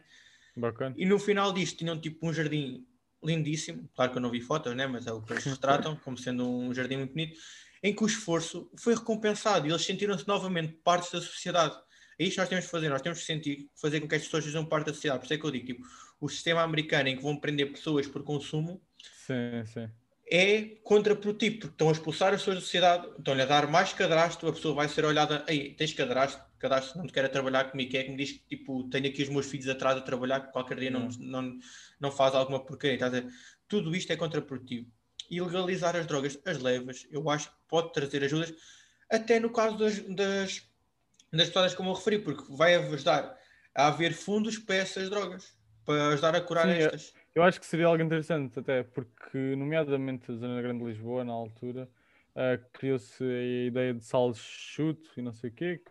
Bacana. 0.55 0.95
E 0.97 1.05
no 1.05 1.17
final 1.17 1.51
disto 1.51 1.77
tinham 1.77 1.99
tipo 1.99 2.27
um 2.27 2.33
jardim 2.33 2.85
lindíssimo, 3.23 3.89
claro 3.95 4.11
que 4.11 4.17
eu 4.17 4.21
não 4.21 4.29
vi 4.29 4.41
fotos, 4.41 4.75
né? 4.75 4.85
mas 4.87 5.07
é 5.07 5.11
o 5.11 5.21
que 5.21 5.33
eles 5.33 5.43
retratam, 5.43 5.95
como 6.03 6.17
sendo 6.17 6.47
um 6.47 6.73
jardim 6.73 6.97
muito 6.97 7.13
bonito, 7.13 7.39
em 7.83 7.93
que 7.93 8.03
o 8.03 8.07
esforço 8.07 8.69
foi 8.77 8.95
recompensado 8.95 9.67
e 9.67 9.71
eles 9.71 9.83
sentiram-se 9.83 10.27
novamente 10.27 10.73
partes 10.83 11.11
da 11.11 11.21
sociedade. 11.21 11.75
É 12.19 12.23
isto 12.23 12.35
que 12.35 12.39
nós 12.39 12.49
temos 12.49 12.65
de 12.65 12.71
fazer, 12.71 12.89
nós 12.89 13.01
temos 13.01 13.19
de 13.19 13.25
sentir, 13.25 13.69
fazer 13.75 13.99
com 13.99 14.07
que 14.07 14.15
as 14.15 14.23
pessoas 14.23 14.43
sejam 14.43 14.65
parte 14.65 14.87
da 14.87 14.93
sociedade. 14.93 15.21
Por 15.21 15.25
isso 15.25 15.33
é 15.33 15.37
que 15.37 15.45
eu 15.45 15.51
digo, 15.51 15.65
tipo, 15.65 15.81
o 16.19 16.29
sistema 16.29 16.61
americano 16.61 17.09
em 17.09 17.15
que 17.15 17.23
vão 17.23 17.35
prender 17.37 17.71
pessoas 17.71 18.07
por 18.07 18.23
consumo 18.23 18.81
sim, 19.25 19.65
sim 19.65 19.89
é 20.31 20.77
contraprodutivo, 20.81 21.59
porque 21.59 21.73
estão 21.73 21.89
a 21.89 21.91
expulsar 21.91 22.33
as 22.33 22.39
pessoas 22.39 22.55
da 22.55 22.61
sociedade, 22.61 23.05
estão-lhe 23.17 23.41
a 23.41 23.45
dar 23.45 23.67
mais 23.67 23.91
cadastro, 23.91 24.47
a 24.47 24.53
pessoa 24.53 24.73
vai 24.73 24.87
ser 24.87 25.03
olhada, 25.03 25.43
ei, 25.45 25.73
tens 25.73 25.93
cadastro, 25.93 26.41
cadastro 26.57 26.99
não 26.99 27.05
te 27.05 27.11
quer 27.11 27.27
trabalhar 27.27 27.69
comigo, 27.69 27.97
é 27.97 28.03
que 28.03 28.11
me 28.11 28.15
diz 28.15 28.31
que 28.31 28.55
tipo, 28.55 28.89
tenho 28.89 29.07
aqui 29.07 29.23
os 29.23 29.29
meus 29.29 29.47
filhos 29.47 29.67
atrás 29.67 29.97
a 29.97 30.01
trabalhar, 30.01 30.39
que 30.39 30.53
qualquer 30.53 30.79
dia 30.79 30.89
não, 30.89 31.09
não, 31.19 31.59
não 31.99 32.11
faz 32.11 32.33
alguma 32.33 32.63
porcaria, 32.63 32.97
tá 32.97 33.11
tudo 33.67 33.93
isto 33.93 34.13
é 34.13 34.15
contraprodutivo. 34.15 34.89
E 35.29 35.41
legalizar 35.41 35.97
as 35.97 36.05
drogas, 36.05 36.39
as 36.45 36.59
levas, 36.59 37.05
eu 37.11 37.29
acho 37.29 37.49
que 37.49 37.55
pode 37.67 37.91
trazer 37.91 38.23
ajudas, 38.23 38.53
até 39.09 39.37
no 39.37 39.49
caso 39.49 39.77
das, 39.77 39.99
das, 39.99 40.63
das 41.33 41.47
pessoas 41.47 41.75
como 41.75 41.89
eu 41.89 41.93
referi, 41.95 42.19
porque 42.19 42.43
vai 42.55 42.75
ajudar 42.75 43.37
a 43.75 43.87
haver 43.87 44.13
fundos 44.13 44.57
para 44.57 44.75
essas 44.75 45.09
drogas, 45.09 45.53
para 45.85 46.07
ajudar 46.09 46.37
a 46.37 46.41
curar 46.41 46.67
Sim, 46.67 46.83
estas. 46.83 47.13
Eu 47.33 47.43
acho 47.43 47.59
que 47.59 47.65
seria 47.65 47.87
algo 47.87 48.03
interessante, 48.03 48.59
até 48.59 48.83
porque, 48.83 49.55
nomeadamente 49.55 50.31
a 50.31 50.35
Zona 50.35 50.61
Grande 50.61 50.79
de 50.79 50.85
Lisboa, 50.89 51.23
na 51.23 51.31
altura, 51.31 51.89
uh, 52.35 52.71
criou-se 52.73 53.23
a 53.23 53.67
ideia 53.67 53.93
de 53.93 54.03
salas 54.03 54.35
de 54.35 54.43
chute 54.43 55.09
e 55.17 55.21
não 55.21 55.31
sei 55.31 55.49
o 55.49 55.53
quê, 55.53 55.81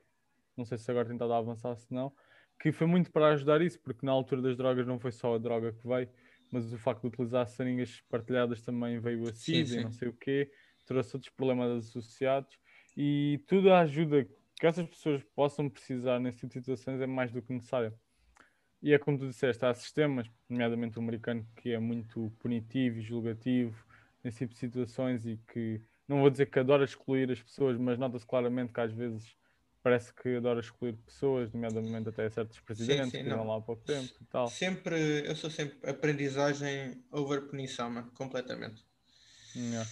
não 0.57 0.65
sei 0.67 0.77
se 0.77 0.91
agora 0.91 1.09
tentado 1.09 1.33
avançar, 1.33 1.75
se 1.77 1.93
não, 1.93 2.13
que 2.61 2.71
foi 2.71 2.87
muito 2.87 3.11
para 3.11 3.29
ajudar 3.29 3.63
isso, 3.63 3.81
porque 3.81 4.05
na 4.05 4.13
altura 4.13 4.43
das 4.43 4.57
drogas 4.57 4.87
não 4.87 4.99
foi 5.01 5.13
só 5.13 5.35
a 5.35 5.39
droga 5.39 5.73
que 5.73 5.89
veio, 5.89 6.11
mas 6.51 6.71
o 6.73 6.79
facto 6.79 7.03
de 7.03 7.09
utilizar 7.09 7.49
seringas 7.49 8.03
partilhadas 8.11 8.61
também 8.61 8.99
veio 9.01 9.27
a 9.27 9.33
SIDA 9.33 9.77
e 9.77 9.83
não 9.83 9.91
sei 9.91 10.09
o 10.09 10.13
quê, 10.13 10.51
trouxe 10.85 11.17
outros 11.17 11.33
problemas 11.33 11.87
associados 11.87 12.59
e 12.97 13.43
tudo 13.47 13.73
a 13.73 13.81
ajuda 13.81 14.29
que 14.59 14.67
essas 14.67 14.87
pessoas 14.87 15.23
possam 15.35 15.71
precisar 15.71 16.21
nesse 16.21 16.41
tipo 16.41 16.49
de 16.49 16.55
situações 16.61 17.01
é 17.01 17.07
mais 17.07 17.33
do 17.33 17.41
que 17.41 17.51
necessário. 17.51 17.95
E 18.83 18.95
é 18.95 18.99
como 18.99 19.19
tu 19.19 19.29
disseste, 19.29 19.65
há 19.65 19.75
sistemas, 19.75 20.27
nomeadamente 20.49 20.99
o 20.99 21.03
americano, 21.03 21.47
que 21.57 21.71
é 21.71 21.79
muito 21.79 22.33
punitivo 22.39 22.99
e 22.99 23.03
julgativo 23.03 23.85
nesse 24.25 24.39
tipo 24.39 24.55
de 24.55 24.59
situações 24.59 25.27
e 25.27 25.39
que 25.53 25.81
não 26.09 26.21
vou 26.21 26.31
dizer 26.31 26.47
que 26.47 26.59
adora 26.59 26.85
excluir 26.85 27.31
as 27.31 27.43
pessoas, 27.43 27.77
mas 27.79 27.99
nota-se 27.99 28.27
claramente 28.27 28.73
que 28.73 28.81
às 28.81 28.93
vezes 28.93 29.37
parece 29.83 30.13
que 30.15 30.37
adora 30.37 30.61
excluir 30.61 30.95
pessoas, 30.95 31.53
nomeadamente 31.53 32.09
até 32.09 32.29
certos 32.29 32.59
presidentes 32.61 33.05
sim, 33.05 33.19
sim, 33.19 33.25
que 33.25 33.31
estão 33.31 33.47
lá 33.47 33.57
há 33.57 33.61
pouco 33.61 33.83
tempo 33.85 34.13
e 34.21 34.25
tal. 34.27 34.49
Sempre, 34.49 35.27
eu 35.27 35.37
sou 35.37 35.51
sempre 35.51 35.89
aprendizagem 35.89 37.03
over 37.11 37.43
punição, 37.43 37.91
mano, 37.91 38.11
completamente. 38.13 38.85
Yeah. 39.55 39.87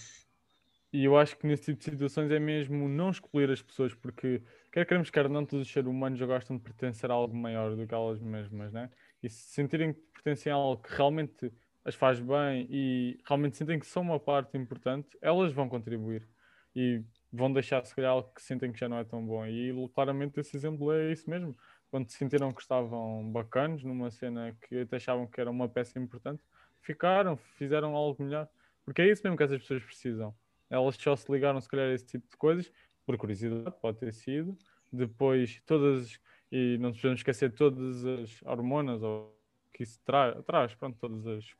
E 0.91 1.05
eu 1.05 1.17
acho 1.17 1.37
que 1.37 1.45
nesse 1.45 1.65
tipo 1.65 1.77
de 1.77 1.83
situações 1.85 2.31
é 2.31 2.39
mesmo 2.39 2.89
não 2.89 3.11
excluir 3.11 3.49
as 3.51 3.61
pessoas, 3.61 3.93
porque 3.93 4.41
quer 4.71 4.85
queremos, 4.87 5.09
quer 5.11 5.29
não, 5.29 5.45
todos 5.45 5.67
os 5.67 5.71
seres 5.71 5.87
humanos 5.87 6.19
gostam 6.21 6.57
de 6.57 6.63
pertencer 6.63 7.11
a 7.11 7.13
algo 7.13 7.35
maior 7.35 7.75
do 7.75 7.85
que 7.87 7.93
elas 7.93 8.19
mesmas, 8.19 8.73
né? 8.73 8.89
E 9.21 9.29
se 9.29 9.51
sentirem 9.53 9.93
que 9.93 9.99
pertencem 10.13 10.51
a 10.51 10.55
algo 10.55 10.81
que 10.81 10.91
realmente 10.95 11.51
as 11.85 11.93
faz 11.95 12.19
bem 12.19 12.67
e 12.71 13.19
realmente 13.27 13.55
sentem 13.57 13.79
que 13.79 13.85
são 13.85 14.01
uma 14.01 14.19
parte 14.19 14.57
importante, 14.57 15.09
elas 15.21 15.53
vão 15.53 15.69
contribuir 15.69 16.27
e 16.75 17.03
vão 17.31 17.51
deixar, 17.53 17.85
se 17.85 17.95
calhar, 17.95 18.11
algo 18.11 18.33
que 18.33 18.41
sentem 18.41 18.71
que 18.71 18.79
já 18.79 18.89
não 18.89 18.97
é 18.97 19.03
tão 19.03 19.23
bom. 19.25 19.45
E 19.45 19.71
claramente 19.93 20.39
esse 20.39 20.55
exemplo 20.57 20.91
é 20.91 21.11
isso 21.11 21.29
mesmo. 21.29 21.55
Quando 21.91 22.09
sentiram 22.09 22.51
que 22.51 22.61
estavam 22.61 23.31
bacanos 23.31 23.83
numa 23.83 24.09
cena 24.11 24.55
que 24.67 24.81
até 24.81 24.95
achavam 24.97 25.27
que 25.27 25.39
era 25.39 25.49
uma 25.51 25.69
peça 25.69 25.99
importante, 25.99 26.43
ficaram, 26.81 27.37
fizeram 27.37 27.95
algo 27.95 28.23
melhor 28.23 28.49
Porque 28.85 29.01
é 29.03 29.11
isso 29.11 29.21
mesmo 29.23 29.37
que 29.37 29.43
essas 29.43 29.59
pessoas 29.59 29.83
precisam. 29.83 30.35
Elas 30.69 30.95
só 30.95 31.15
se 31.15 31.31
ligaram, 31.31 31.59
se 31.59 31.67
calhar, 31.67 31.89
a 31.89 31.93
esse 31.93 32.05
tipo 32.05 32.29
de 32.29 32.37
coisas, 32.37 32.71
por 33.05 33.17
curiosidade, 33.17 33.75
pode 33.81 33.97
ter 33.97 34.13
sido. 34.13 34.57
Depois, 34.91 35.61
todas, 35.65 36.19
e 36.51 36.77
não 36.79 36.91
podemos 36.91 37.19
esquecer 37.19 37.51
todas 37.53 38.05
as 38.05 38.41
hormonas 38.43 39.01
ou 39.01 39.35
que 39.73 39.83
isso 39.83 39.99
tra 40.03 40.41
traz, 40.43 40.75
pronto, 40.75 40.97
todas 40.99 41.25
as 41.25 41.55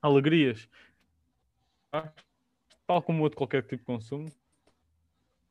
alegrias, 0.00 0.68
tal 2.86 3.02
como 3.02 3.22
outro 3.22 3.38
qualquer 3.38 3.62
tipo 3.62 3.76
de 3.76 3.84
consumo, 3.84 4.30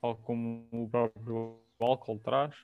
tal 0.01 0.15
como 0.17 0.67
o 0.71 0.89
próprio 0.89 1.60
álcool 1.79 2.19
traz, 2.19 2.55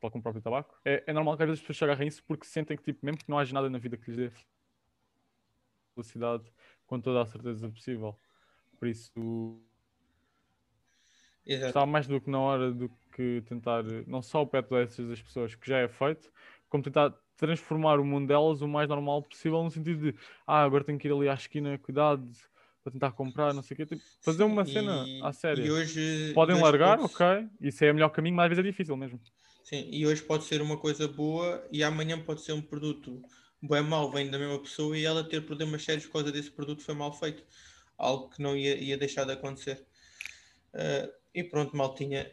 tal 0.00 0.10
como 0.10 0.20
o 0.20 0.22
próprio 0.22 0.42
tabaco. 0.42 0.80
É, 0.84 1.04
é 1.06 1.12
normal 1.12 1.36
que 1.36 1.42
às 1.42 1.48
vezes 1.48 1.60
as 1.60 1.66
pessoas 1.66 1.78
se 1.78 1.84
agarrem 1.84 2.08
isso 2.08 2.24
porque 2.24 2.46
sentem 2.46 2.76
que, 2.76 2.82
tipo, 2.82 3.04
mesmo 3.04 3.18
que 3.18 3.28
não 3.28 3.38
haja 3.38 3.52
nada 3.52 3.68
na 3.68 3.78
vida 3.78 3.96
que 3.96 4.10
lhes 4.10 4.16
dê 4.16 4.30
felicidade 5.94 6.52
com 6.86 7.00
toda 7.00 7.22
a 7.22 7.26
certeza 7.26 7.68
possível. 7.68 8.18
Por 8.78 8.88
isso, 8.88 9.12
Exato. 11.44 11.68
está 11.70 11.86
mais 11.86 12.06
do 12.06 12.20
que 12.20 12.30
na 12.30 12.38
hora 12.40 12.72
do 12.72 12.88
que 13.14 13.42
tentar, 13.46 13.82
não 14.06 14.22
só 14.22 14.42
o 14.42 14.46
pet 14.46 14.68
dessas 14.68 15.08
das 15.08 15.20
pessoas, 15.20 15.54
que 15.54 15.66
já 15.68 15.78
é 15.78 15.88
feito, 15.88 16.30
como 16.68 16.82
tentar 16.82 17.10
transformar 17.36 17.98
o 18.00 18.04
mundo 18.04 18.28
delas 18.28 18.60
o 18.62 18.68
mais 18.68 18.88
normal 18.88 19.22
possível, 19.22 19.62
no 19.62 19.70
sentido 19.70 20.12
de, 20.12 20.18
ah, 20.46 20.62
agora 20.62 20.84
tenho 20.84 20.98
que 20.98 21.08
ir 21.08 21.12
ali 21.12 21.28
à 21.28 21.34
esquina, 21.34 21.78
cuidado 21.78 22.28
para 22.82 22.92
tentar 22.92 23.12
comprar, 23.12 23.52
não 23.54 23.62
sei 23.62 23.74
o 23.74 23.76
quê, 23.78 23.86
tipo, 23.86 24.02
fazer 24.22 24.44
uma 24.44 24.64
cena 24.64 25.04
E- 25.06 25.20
à 25.22 25.32
séria. 25.32 25.64
E 25.64 25.70
hoje, 25.70 26.32
Podem 26.34 26.60
largar, 26.60 26.98
pode- 26.98 27.12
ok, 27.12 27.26
isso 27.60 27.84
é 27.84 27.90
o 27.90 27.94
melhor 27.94 28.10
caminho, 28.10 28.36
mas 28.36 28.44
às 28.44 28.50
vezes 28.50 28.64
é 28.64 28.70
difícil 28.70 28.96
mesmo. 28.96 29.20
Sim, 29.64 29.88
e 29.92 30.06
hoje 30.06 30.22
pode 30.22 30.44
ser 30.44 30.62
uma 30.62 30.78
coisa 30.78 31.06
boa 31.06 31.66
e 31.70 31.82
amanhã 31.84 32.18
pode 32.24 32.40
ser 32.42 32.52
um 32.52 32.62
produto 32.62 33.20
bem 33.62 33.82
mau, 33.82 34.10
vem 34.10 34.30
da 34.30 34.38
mesma 34.38 34.58
pessoa 34.62 34.96
e 34.96 35.04
ela 35.04 35.22
ter 35.28 35.44
problemas 35.44 35.84
sérios 35.84 36.06
por 36.06 36.12
causa 36.14 36.32
desse 36.32 36.50
produto 36.50 36.82
foi 36.82 36.94
mal 36.94 37.12
feito. 37.12 37.44
Algo 37.98 38.30
que 38.30 38.42
não 38.42 38.56
ia, 38.56 38.76
ia 38.78 38.96
deixar 38.98 39.24
de 39.24 39.32
acontecer. 39.32 39.86
Eh, 40.74 41.10
e 41.34 41.44
pronto, 41.44 41.76
maltinha, 41.76 42.30